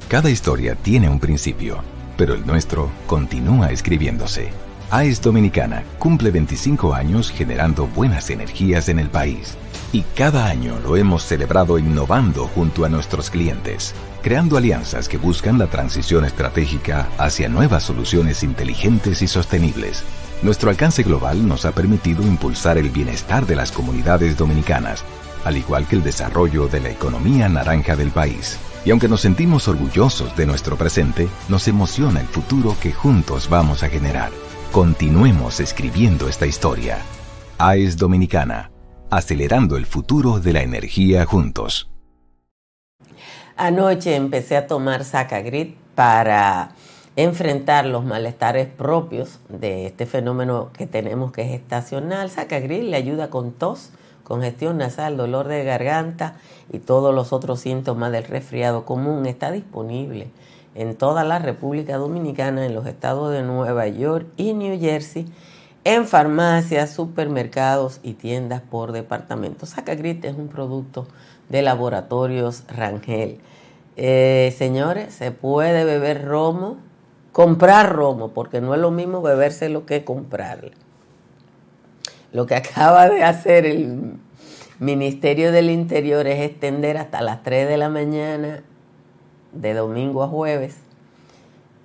Cada 0.08 0.30
historia 0.30 0.74
tiene 0.74 1.08
un 1.08 1.20
principio, 1.20 1.78
pero 2.16 2.34
el 2.34 2.44
nuestro 2.44 2.90
continúa 3.06 3.70
escribiéndose. 3.70 4.48
AES 4.90 5.22
Dominicana 5.22 5.84
cumple 6.00 6.32
25 6.32 6.92
años 6.92 7.30
generando 7.30 7.86
buenas 7.86 8.30
energías 8.30 8.88
en 8.88 8.98
el 8.98 9.10
país. 9.10 9.56
Y 9.92 10.02
cada 10.16 10.48
año 10.48 10.80
lo 10.82 10.96
hemos 10.96 11.22
celebrado 11.22 11.78
innovando 11.78 12.48
junto 12.48 12.84
a 12.84 12.88
nuestros 12.88 13.30
clientes 13.30 13.94
creando 14.22 14.56
alianzas 14.56 15.08
que 15.08 15.18
buscan 15.18 15.58
la 15.58 15.66
transición 15.66 16.24
estratégica 16.24 17.08
hacia 17.18 17.48
nuevas 17.48 17.84
soluciones 17.84 18.42
inteligentes 18.42 19.22
y 19.22 19.28
sostenibles. 19.28 20.04
Nuestro 20.42 20.70
alcance 20.70 21.02
global 21.02 21.46
nos 21.46 21.64
ha 21.64 21.72
permitido 21.72 22.22
impulsar 22.22 22.78
el 22.78 22.90
bienestar 22.90 23.46
de 23.46 23.56
las 23.56 23.72
comunidades 23.72 24.36
dominicanas, 24.36 25.04
al 25.44 25.56
igual 25.56 25.86
que 25.86 25.96
el 25.96 26.02
desarrollo 26.02 26.68
de 26.68 26.80
la 26.80 26.90
economía 26.90 27.48
naranja 27.48 27.96
del 27.96 28.10
país. 28.10 28.58
Y 28.84 28.90
aunque 28.90 29.08
nos 29.08 29.20
sentimos 29.20 29.66
orgullosos 29.66 30.36
de 30.36 30.46
nuestro 30.46 30.76
presente, 30.76 31.28
nos 31.48 31.66
emociona 31.68 32.20
el 32.20 32.26
futuro 32.26 32.76
que 32.80 32.92
juntos 32.92 33.48
vamos 33.48 33.82
a 33.82 33.88
generar. 33.88 34.30
Continuemos 34.72 35.60
escribiendo 35.60 36.28
esta 36.28 36.46
historia. 36.46 36.98
AES 37.58 37.96
Dominicana, 37.96 38.70
acelerando 39.10 39.76
el 39.76 39.86
futuro 39.86 40.38
de 40.38 40.52
la 40.52 40.62
energía 40.62 41.24
juntos. 41.24 41.90
Anoche 43.60 44.14
empecé 44.14 44.56
a 44.56 44.68
tomar 44.68 45.02
Sacagrit 45.02 45.76
para 45.96 46.76
enfrentar 47.16 47.86
los 47.86 48.04
malestares 48.04 48.68
propios 48.68 49.40
de 49.48 49.86
este 49.86 50.06
fenómeno 50.06 50.70
que 50.72 50.86
tenemos 50.86 51.32
que 51.32 51.42
es 51.42 51.60
estacional. 51.60 52.30
Sacagrit 52.30 52.84
le 52.84 52.96
ayuda 52.96 53.30
con 53.30 53.50
tos, 53.50 53.90
congestión 54.22 54.78
nasal, 54.78 55.16
dolor 55.16 55.48
de 55.48 55.64
garganta 55.64 56.36
y 56.72 56.78
todos 56.78 57.12
los 57.12 57.32
otros 57.32 57.58
síntomas 57.58 58.12
del 58.12 58.22
resfriado 58.22 58.84
común. 58.84 59.26
Está 59.26 59.50
disponible 59.50 60.28
en 60.76 60.94
toda 60.94 61.24
la 61.24 61.40
República 61.40 61.96
Dominicana, 61.96 62.64
en 62.64 62.76
los 62.76 62.86
estados 62.86 63.32
de 63.32 63.42
Nueva 63.42 63.88
York 63.88 64.28
y 64.36 64.52
New 64.52 64.78
Jersey, 64.78 65.26
en 65.82 66.06
farmacias, 66.06 66.90
supermercados 66.90 67.98
y 68.04 68.12
tiendas 68.12 68.62
por 68.62 68.92
departamento. 68.92 69.66
Sacagrit 69.66 70.24
es 70.24 70.36
un 70.36 70.46
producto 70.46 71.08
de 71.48 71.62
laboratorios 71.62 72.64
Rangel. 72.68 73.40
Eh, 73.96 74.54
señores, 74.56 75.14
se 75.14 75.32
puede 75.32 75.84
beber 75.84 76.24
romo, 76.24 76.76
comprar 77.32 77.92
romo, 77.92 78.28
porque 78.28 78.60
no 78.60 78.74
es 78.74 78.80
lo 78.80 78.90
mismo 78.90 79.22
bebérselo 79.22 79.86
que 79.86 80.04
comprarlo. 80.04 80.70
Lo 82.32 82.46
que 82.46 82.54
acaba 82.56 83.08
de 83.08 83.24
hacer 83.24 83.66
el 83.66 84.18
Ministerio 84.78 85.50
del 85.50 85.70
Interior 85.70 86.26
es 86.26 86.40
extender 86.40 86.96
hasta 86.96 87.20
las 87.22 87.42
3 87.42 87.68
de 87.68 87.76
la 87.76 87.88
mañana, 87.88 88.62
de 89.52 89.74
domingo 89.74 90.22
a 90.22 90.28
jueves, 90.28 90.76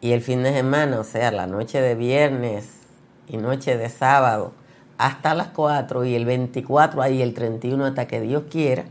y 0.02 0.12
el 0.12 0.21
fin 0.21 0.43
de 0.43 0.54
semana, 0.54 0.99
o 0.99 1.04
sea, 1.06 1.32
la 1.32 1.47
noche 1.47 1.82
de 1.82 1.95
viernes 1.95 2.82
y 3.28 3.38
noche 3.38 3.78
de 3.78 3.89
sábado, 3.89 4.52
hasta 4.97 5.34
las 5.34 5.47
4 5.47 6.06
y 6.06 6.13
el 6.13 6.26
24 6.26 7.02
ahí 7.02 7.21
el 7.21 7.34
31 7.34 7.86
hasta 7.86 8.06
que 8.06 8.21
Dios 8.21 8.43
quiera 8.52 8.86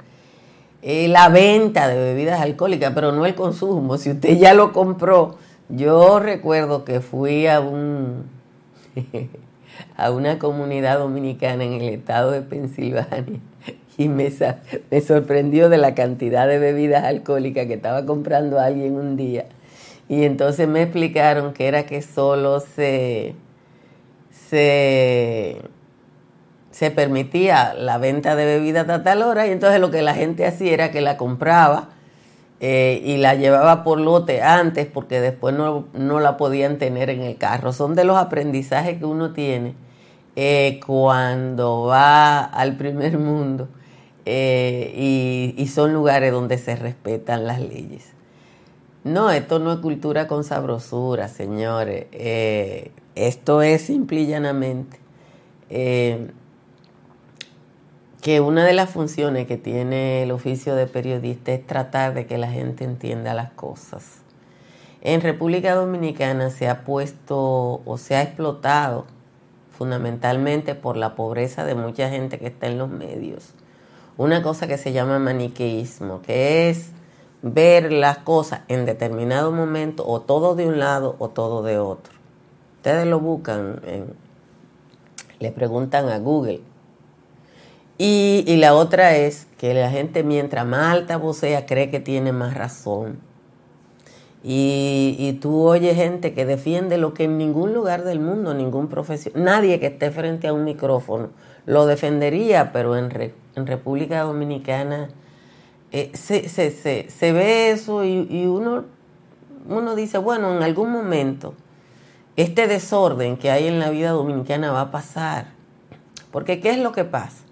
la 0.82 1.28
venta 1.28 1.88
de 1.88 1.96
bebidas 1.96 2.40
alcohólicas, 2.40 2.92
pero 2.94 3.12
no 3.12 3.24
el 3.24 3.34
consumo. 3.34 3.98
Si 3.98 4.10
usted 4.10 4.36
ya 4.36 4.52
lo 4.54 4.72
compró, 4.72 5.36
yo 5.68 6.18
recuerdo 6.18 6.84
que 6.84 7.00
fui 7.00 7.46
a 7.46 7.60
un 7.60 8.24
a 9.96 10.10
una 10.10 10.38
comunidad 10.38 10.98
dominicana 10.98 11.64
en 11.64 11.74
el 11.74 11.88
estado 11.88 12.30
de 12.30 12.42
Pensilvania 12.42 13.40
y 13.98 14.08
me, 14.08 14.30
me 14.90 15.00
sorprendió 15.00 15.68
de 15.68 15.78
la 15.78 15.94
cantidad 15.94 16.48
de 16.48 16.58
bebidas 16.58 17.04
alcohólicas 17.04 17.66
que 17.66 17.74
estaba 17.74 18.04
comprando 18.04 18.58
alguien 18.58 18.94
un 18.96 19.16
día. 19.16 19.46
Y 20.08 20.24
entonces 20.24 20.68
me 20.68 20.82
explicaron 20.82 21.54
que 21.54 21.68
era 21.68 21.86
que 21.86 22.02
solo 22.02 22.60
se, 22.60 23.34
se 24.30 25.62
se 26.72 26.90
permitía 26.90 27.74
la 27.74 27.98
venta 27.98 28.34
de 28.34 28.46
bebidas 28.46 28.88
a 28.88 29.02
tal 29.02 29.22
hora 29.22 29.46
y 29.46 29.50
entonces 29.50 29.78
lo 29.78 29.90
que 29.90 30.02
la 30.02 30.14
gente 30.14 30.46
hacía 30.46 30.72
era 30.72 30.90
que 30.90 31.02
la 31.02 31.16
compraba 31.16 31.90
eh, 32.60 33.02
y 33.04 33.18
la 33.18 33.34
llevaba 33.34 33.84
por 33.84 34.00
lote 34.00 34.40
antes 34.40 34.86
porque 34.86 35.20
después 35.20 35.54
no, 35.54 36.20
la 36.20 36.36
podían 36.36 36.78
tener 36.78 37.10
en 37.10 37.20
el 37.20 37.36
carro. 37.36 37.72
Son 37.72 37.94
de 37.94 38.04
los 38.04 38.16
aprendizajes 38.16 38.98
que 38.98 39.04
uno 39.04 39.32
tiene 39.32 39.74
eh, 40.34 40.80
cuando 40.84 41.82
va 41.82 42.40
al 42.40 42.76
primer 42.76 43.18
mundo 43.18 43.68
eh, 44.24 45.54
y, 45.56 45.66
son 45.66 45.92
lugares 45.92 46.32
donde 46.32 46.56
se 46.56 46.74
respetan 46.74 47.46
las 47.46 47.60
leyes. 47.60 48.12
No, 49.04 49.30
esto 49.30 49.58
no 49.58 49.72
es 49.72 49.78
cultura 49.80 50.26
con 50.26 50.44
sabrosura, 50.44 51.28
señores. 51.28 52.06
esto 53.14 53.62
es 53.62 53.82
simple 53.82 54.20
y 54.20 54.26
llanamente 54.26 54.98
que 58.22 58.40
una 58.40 58.64
de 58.64 58.72
las 58.72 58.88
funciones 58.88 59.48
que 59.48 59.56
tiene 59.56 60.22
el 60.22 60.30
oficio 60.30 60.76
de 60.76 60.86
periodista 60.86 61.50
es 61.52 61.66
tratar 61.66 62.14
de 62.14 62.24
que 62.24 62.38
la 62.38 62.46
gente 62.46 62.84
entienda 62.84 63.34
las 63.34 63.50
cosas. 63.50 64.20
En 65.00 65.20
República 65.20 65.74
Dominicana 65.74 66.50
se 66.50 66.68
ha 66.68 66.84
puesto 66.84 67.82
o 67.84 67.98
se 67.98 68.14
ha 68.14 68.22
explotado 68.22 69.06
fundamentalmente 69.76 70.76
por 70.76 70.96
la 70.96 71.16
pobreza 71.16 71.64
de 71.64 71.74
mucha 71.74 72.08
gente 72.10 72.38
que 72.38 72.46
está 72.46 72.68
en 72.68 72.78
los 72.78 72.88
medios. 72.88 73.54
Una 74.16 74.40
cosa 74.40 74.68
que 74.68 74.78
se 74.78 74.92
llama 74.92 75.18
maniqueísmo, 75.18 76.22
que 76.22 76.70
es 76.70 76.90
ver 77.42 77.92
las 77.92 78.18
cosas 78.18 78.60
en 78.68 78.86
determinado 78.86 79.50
momento 79.50 80.06
o 80.06 80.20
todo 80.20 80.54
de 80.54 80.68
un 80.68 80.78
lado 80.78 81.16
o 81.18 81.30
todo 81.30 81.64
de 81.64 81.80
otro. 81.80 82.14
Ustedes 82.76 83.04
lo 83.04 83.18
buscan, 83.18 83.80
le 85.40 85.50
preguntan 85.50 86.08
a 86.08 86.20
Google 86.20 86.60
y, 88.04 88.56
la 88.56 88.74
otra 88.74 89.16
es 89.16 89.46
que 89.58 89.74
la 89.74 89.88
gente 89.88 90.24
mientras 90.24 90.66
más 90.66 90.92
alta 90.92 91.16
vocea 91.18 91.66
cree 91.66 91.88
que 91.88 92.00
tiene 92.00 92.32
más 92.32 92.54
razón. 92.54 93.20
Y, 94.42 95.38
tú 95.40 95.62
oyes 95.62 95.94
gente 95.94 96.34
que 96.34 96.44
defiende 96.44 96.98
lo 96.98 97.14
que 97.14 97.24
en 97.24 97.38
ningún 97.38 97.72
lugar 97.72 98.02
del 98.02 98.18
mundo, 98.18 98.54
ningún 98.54 98.88
profesión, 98.88 99.34
nadie 99.44 99.78
que 99.78 99.86
esté 99.86 100.10
frente 100.10 100.48
a 100.48 100.52
un 100.52 100.64
micrófono 100.64 101.30
lo 101.64 101.86
defendería, 101.86 102.72
pero 102.72 102.96
en, 102.96 103.08
República 103.54 104.22
Dominicana 104.22 105.10
eh, 105.92 106.10
se, 106.14 106.48
se, 106.48 107.32
ve 107.32 107.70
eso 107.70 108.04
y, 108.04 108.46
uno 108.46 109.94
dice, 109.94 110.18
bueno, 110.18 110.56
en 110.56 110.64
algún 110.64 110.90
momento 110.90 111.54
este 112.34 112.66
desorden 112.66 113.36
que 113.36 113.52
hay 113.52 113.68
en 113.68 113.78
la 113.78 113.90
vida 113.90 114.10
dominicana 114.10 114.72
va 114.72 114.80
a 114.80 114.90
pasar. 114.90 115.52
Porque 116.32 116.60
¿qué 116.60 116.70
es 116.70 116.78
lo 116.78 116.90
que 116.90 117.04
pasa? 117.04 117.44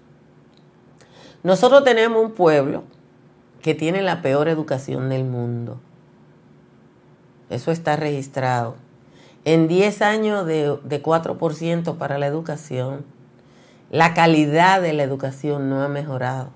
Nosotros 1.43 1.83
tenemos 1.83 2.23
un 2.23 2.31
pueblo 2.31 2.83
que 3.61 3.73
tiene 3.75 4.01
la 4.01 4.21
peor 4.21 4.47
educación 4.47 5.09
del 5.09 5.23
mundo. 5.23 5.79
Eso 7.49 7.71
está 7.71 7.95
registrado. 7.95 8.75
En 9.43 9.67
10 9.67 10.01
años 10.03 10.45
de, 10.45 10.77
de 10.83 11.03
4% 11.03 11.97
para 11.97 12.17
la 12.17 12.27
educación, 12.27 13.03
la 13.89 14.13
calidad 14.13 14.81
de 14.81 14.93
la 14.93 15.03
educación 15.03 15.69
no 15.69 15.81
ha 15.81 15.87
mejorado. 15.87 16.49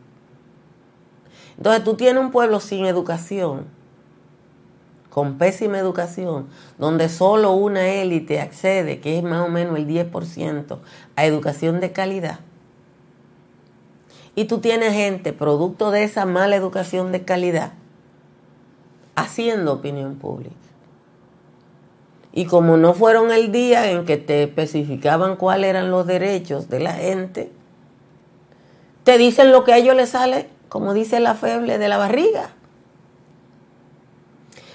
Entonces 1.58 1.84
tú 1.84 1.96
tienes 1.96 2.24
un 2.24 2.32
pueblo 2.32 2.60
sin 2.60 2.86
educación, 2.86 3.66
con 5.10 5.38
pésima 5.38 5.80
educación, 5.80 6.48
donde 6.78 7.10
solo 7.10 7.54
una 7.54 7.88
élite 7.88 8.40
accede, 8.40 9.00
que 9.00 9.18
es 9.18 9.24
más 9.24 9.48
o 9.48 9.50
menos 9.50 9.78
el 9.78 9.88
10%, 9.88 10.78
a 11.16 11.26
educación 11.26 11.80
de 11.80 11.92
calidad. 11.92 12.40
Y 14.36 14.46
tú 14.46 14.60
tienes 14.60 14.94
gente, 14.94 15.32
producto 15.34 15.92
de 15.92 16.04
esa 16.04 16.26
mala 16.26 16.56
educación 16.56 17.12
de 17.12 17.24
calidad, 17.24 17.72
haciendo 19.16 19.74
opinión 19.74 20.16
pública. 20.16 20.56
Y 22.34 22.46
como 22.46 22.76
no 22.76 22.94
fueron 22.94 23.32
el 23.32 23.54
día 23.54 23.90
en 23.92 24.06
que 24.06 24.18
te 24.18 24.44
especificaban 24.44 25.38
cuáles 25.38 25.70
eran 25.70 25.90
los 25.90 26.06
derechos 26.06 26.70
de 26.70 26.82
la 26.82 26.92
gente, 26.92 27.50
te 29.06 29.18
dicen 29.18 29.54
lo 29.54 29.64
que 29.64 29.72
a 29.72 29.78
ellos 29.78 29.96
les 29.96 30.10
sale, 30.10 30.50
como 30.68 30.94
dice 30.94 31.22
la 31.22 31.36
feble, 31.36 31.78
de 31.78 31.88
la 31.88 31.98
barriga. 31.98 32.50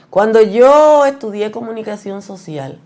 Cuando 0.09 0.41
yo 0.41 1.05
estudié 1.05 1.51
comunicación 1.51 2.23
social, 2.23 2.81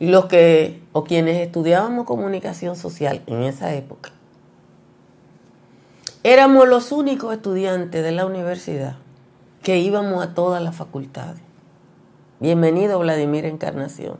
los 0.00 0.26
que 0.26 0.80
o 0.92 1.04
quienes 1.04 1.38
estudiábamos 1.38 2.06
comunicación 2.06 2.76
social 2.76 3.22
en 3.26 3.42
esa 3.42 3.74
época, 3.74 4.10
éramos 6.22 6.68
los 6.68 6.92
únicos 6.92 7.34
estudiantes 7.34 8.02
de 8.02 8.12
la 8.12 8.26
universidad 8.26 8.96
que 9.62 9.78
íbamos 9.78 10.22
a 10.22 10.34
todas 10.34 10.62
las 10.62 10.76
facultades. 10.76 11.40
Bienvenido, 12.40 12.98
Vladimir 12.98 13.44
Encarnación. 13.44 14.18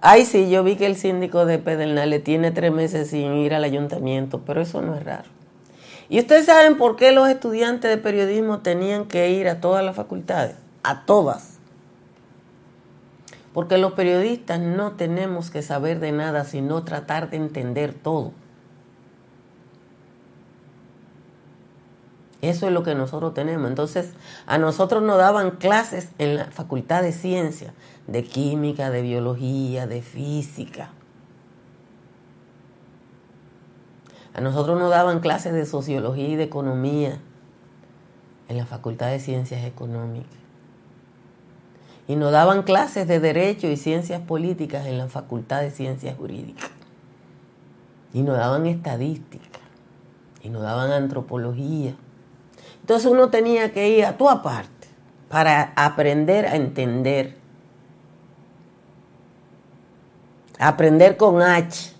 Ay, 0.00 0.24
sí, 0.24 0.48
yo 0.50 0.64
vi 0.64 0.76
que 0.76 0.86
el 0.86 0.96
síndico 0.96 1.44
de 1.44 1.58
Pedernales 1.58 2.24
tiene 2.24 2.50
tres 2.50 2.72
meses 2.72 3.10
sin 3.10 3.34
ir 3.34 3.54
al 3.54 3.64
ayuntamiento, 3.64 4.40
pero 4.46 4.62
eso 4.62 4.80
no 4.80 4.94
es 4.94 5.04
raro. 5.04 5.28
¿Y 6.08 6.18
ustedes 6.18 6.46
saben 6.46 6.76
por 6.78 6.96
qué 6.96 7.12
los 7.12 7.28
estudiantes 7.28 7.90
de 7.90 7.98
periodismo 7.98 8.60
tenían 8.60 9.04
que 9.04 9.30
ir 9.30 9.46
a 9.48 9.60
todas 9.60 9.84
las 9.84 9.94
facultades? 9.94 10.56
A 10.82 11.04
todas. 11.04 11.49
Porque 13.52 13.78
los 13.78 13.92
periodistas 13.92 14.60
no 14.60 14.92
tenemos 14.92 15.50
que 15.50 15.62
saber 15.62 15.98
de 15.98 16.12
nada, 16.12 16.44
sino 16.44 16.84
tratar 16.84 17.30
de 17.30 17.36
entender 17.36 17.94
todo. 17.94 18.32
Eso 22.42 22.66
es 22.66 22.72
lo 22.72 22.82
que 22.82 22.94
nosotros 22.94 23.34
tenemos. 23.34 23.68
Entonces, 23.68 24.12
a 24.46 24.56
nosotros 24.56 25.02
nos 25.02 25.18
daban 25.18 25.52
clases 25.52 26.10
en 26.18 26.36
la 26.36 26.46
Facultad 26.46 27.02
de 27.02 27.12
Ciencia, 27.12 27.74
de 28.06 28.24
Química, 28.24 28.90
de 28.90 29.02
Biología, 29.02 29.86
de 29.86 30.00
Física. 30.00 30.90
A 34.32 34.40
nosotros 34.40 34.78
nos 34.78 34.90
daban 34.90 35.20
clases 35.20 35.52
de 35.52 35.66
Sociología 35.66 36.28
y 36.28 36.36
de 36.36 36.44
Economía 36.44 37.18
en 38.48 38.56
la 38.56 38.64
Facultad 38.64 39.10
de 39.10 39.20
Ciencias 39.20 39.64
Económicas. 39.64 40.39
Y 42.10 42.16
nos 42.16 42.32
daban 42.32 42.64
clases 42.64 43.06
de 43.06 43.20
Derecho 43.20 43.68
y 43.68 43.76
Ciencias 43.76 44.20
Políticas 44.20 44.86
en 44.86 44.98
la 44.98 45.06
Facultad 45.06 45.60
de 45.60 45.70
Ciencias 45.70 46.16
Jurídicas. 46.16 46.70
Y 48.12 48.22
nos 48.22 48.36
daban 48.36 48.66
estadística. 48.66 49.60
Y 50.42 50.48
nos 50.48 50.62
daban 50.62 50.90
antropología 50.90 51.94
entonces 52.90 53.08
uno 53.08 53.30
tenía 53.30 53.72
que 53.72 53.88
ir 53.88 54.04
a 54.04 54.16
tu 54.16 54.28
aparte 54.28 54.88
para 55.28 55.72
aprender 55.76 56.46
a 56.46 56.56
entender. 56.56 57.36
Aprender 60.58 61.16
con 61.16 61.40
H. 61.40 61.92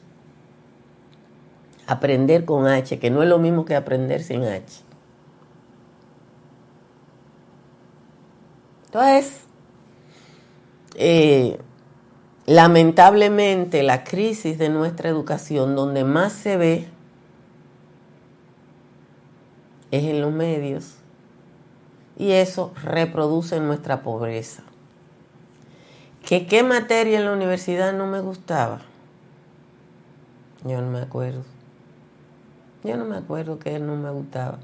Aprender 1.87 2.45
con 2.45 2.67
H, 2.67 2.99
que 2.99 3.11
no 3.11 3.23
es 3.23 3.29
lo 3.29 3.39
mismo 3.39 3.65
que 3.65 3.77
aprender 3.77 4.23
sin 4.25 4.43
H. 4.43 4.83
Entonces, 8.87 9.43
eh, 10.95 11.59
lamentablemente 12.47 13.83
la 13.83 14.05
crisis 14.05 14.59
de 14.59 14.69
nuestra 14.69 15.09
educación, 15.09 15.77
donde 15.77 16.05
más 16.05 16.33
se 16.33 16.57
ve 16.57 16.89
es 19.91 20.05
en 20.05 20.21
los 20.21 20.33
medios 20.33 20.97
y 22.17 22.33
eso 22.33 22.73
reproduce 22.83 23.59
nuestra 23.61 24.03
pobreza. 24.03 24.63
¿Que 26.25 26.47
qué 26.47 26.63
materia 26.63 27.19
en 27.19 27.25
la 27.25 27.33
universidad 27.33 27.93
no 27.93 28.07
me 28.07 28.21
gustaba? 28.21 28.83
Yo 30.65 30.81
no 30.83 30.91
me 30.91 31.01
acuerdo. 31.01 31.43
Yo 32.85 32.97
no 32.97 33.05
me 33.05 33.17
acuerdo 33.17 33.59
que 33.59 33.79
no 33.79 33.97
me 33.97 34.11
gustaba. 34.11 34.59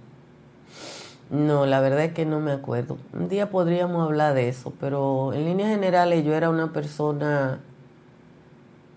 No, 1.30 1.66
la 1.66 1.80
verdad 1.80 2.04
es 2.04 2.12
que 2.12 2.24
no 2.24 2.38
me 2.38 2.52
acuerdo. 2.52 2.98
Un 3.12 3.28
día 3.28 3.50
podríamos 3.50 4.06
hablar 4.06 4.34
de 4.34 4.48
eso, 4.48 4.72
pero 4.78 5.32
en 5.32 5.44
líneas 5.44 5.70
generales 5.70 6.24
yo 6.24 6.34
era 6.34 6.50
una 6.50 6.72
persona 6.72 7.58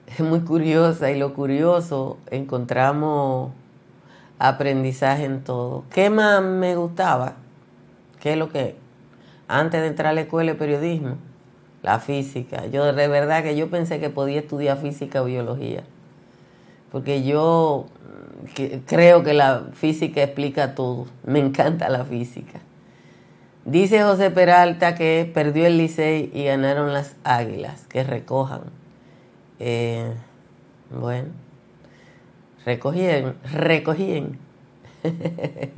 muy 0.19 0.41
curiosa 0.41 1.09
y 1.09 1.17
lo 1.17 1.33
curioso 1.33 2.17
encontramos 2.29 3.51
aprendizaje 4.37 5.25
en 5.25 5.43
todo. 5.43 5.85
¿Qué 5.89 6.11
más 6.11 6.43
me 6.43 6.75
gustaba? 6.75 7.33
¿Qué 8.19 8.33
es 8.33 8.37
lo 8.37 8.49
que? 8.49 8.75
Antes 9.47 9.81
de 9.81 9.87
entrar 9.87 10.11
a 10.11 10.13
la 10.13 10.21
escuela 10.21 10.51
de 10.51 10.57
periodismo, 10.57 11.15
la 11.81 11.99
física. 11.99 12.67
Yo 12.67 12.93
de 12.93 13.07
verdad 13.07 13.41
que 13.41 13.55
yo 13.55 13.71
pensé 13.71 13.99
que 13.99 14.11
podía 14.11 14.39
estudiar 14.39 14.77
física 14.77 15.23
o 15.23 15.25
biología. 15.25 15.83
Porque 16.91 17.23
yo 17.23 17.85
creo 18.85 19.23
que 19.23 19.33
la 19.33 19.67
física 19.73 20.23
explica 20.23 20.75
todo. 20.75 21.07
Me 21.23 21.39
encanta 21.39 21.89
la 21.89 22.05
física. 22.05 22.59
Dice 23.65 24.01
José 24.03 24.31
Peralta 24.31 24.95
que 24.95 25.29
perdió 25.31 25.65
el 25.67 25.77
Licey 25.77 26.31
y 26.33 26.45
ganaron 26.45 26.93
las 26.93 27.15
Águilas, 27.23 27.85
que 27.87 28.03
recojan. 28.03 28.61
Eh, 29.59 30.13
bueno, 30.89 31.29
recogían, 32.65 33.35
recogían. 33.53 34.39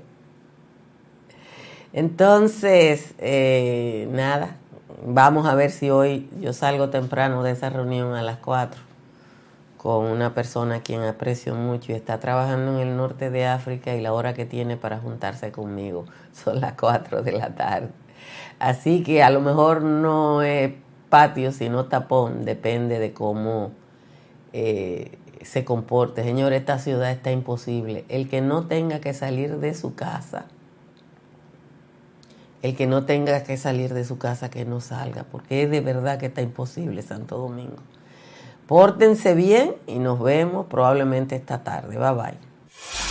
Entonces, 1.93 3.13
eh, 3.17 4.07
nada, 4.11 4.55
vamos 5.05 5.45
a 5.45 5.55
ver 5.55 5.71
si 5.71 5.89
hoy 5.89 6.29
yo 6.39 6.53
salgo 6.53 6.89
temprano 6.89 7.43
de 7.43 7.51
esa 7.51 7.69
reunión 7.69 8.13
a 8.13 8.21
las 8.21 8.37
4 8.37 8.90
con 9.81 10.05
una 10.05 10.35
persona 10.35 10.75
a 10.75 10.81
quien 10.81 11.01
aprecio 11.01 11.55
mucho 11.55 11.91
y 11.91 11.95
está 11.95 12.19
trabajando 12.19 12.79
en 12.79 12.87
el 12.87 12.97
norte 12.97 13.31
de 13.31 13.47
África 13.47 13.95
y 13.95 14.01
la 14.01 14.13
hora 14.13 14.35
que 14.35 14.45
tiene 14.45 14.77
para 14.77 14.99
juntarse 14.99 15.51
conmigo 15.51 16.05
son 16.33 16.61
las 16.61 16.73
4 16.73 17.23
de 17.23 17.31
la 17.31 17.55
tarde. 17.55 17.89
Así 18.59 19.01
que 19.01 19.23
a 19.23 19.31
lo 19.31 19.41
mejor 19.41 19.81
no 19.81 20.43
es 20.43 20.71
patio, 21.09 21.51
sino 21.51 21.85
tapón, 21.85 22.45
depende 22.45 22.99
de 22.99 23.11
cómo 23.11 23.71
eh, 24.53 25.17
se 25.41 25.65
comporte. 25.65 26.21
Señor, 26.21 26.53
esta 26.53 26.77
ciudad 26.77 27.09
está 27.09 27.31
imposible. 27.31 28.05
El 28.07 28.29
que 28.29 28.41
no 28.41 28.67
tenga 28.67 28.99
que 28.99 29.15
salir 29.15 29.57
de 29.57 29.73
su 29.73 29.95
casa, 29.95 30.45
el 32.61 32.75
que 32.75 32.85
no 32.85 33.05
tenga 33.05 33.41
que 33.41 33.57
salir 33.57 33.95
de 33.95 34.05
su 34.05 34.19
casa, 34.19 34.51
que 34.51 34.63
no 34.63 34.79
salga, 34.79 35.23
porque 35.23 35.63
es 35.63 35.71
de 35.71 35.81
verdad 35.81 36.19
que 36.19 36.27
está 36.27 36.43
imposible 36.43 37.01
Santo 37.01 37.39
Domingo. 37.39 37.81
Pórtense 38.71 39.35
bien 39.35 39.75
y 39.85 39.99
nos 39.99 40.21
vemos 40.21 40.67
probablemente 40.67 41.35
esta 41.35 41.61
tarde. 41.61 41.97
Bye 41.97 42.13
bye. 42.13 43.10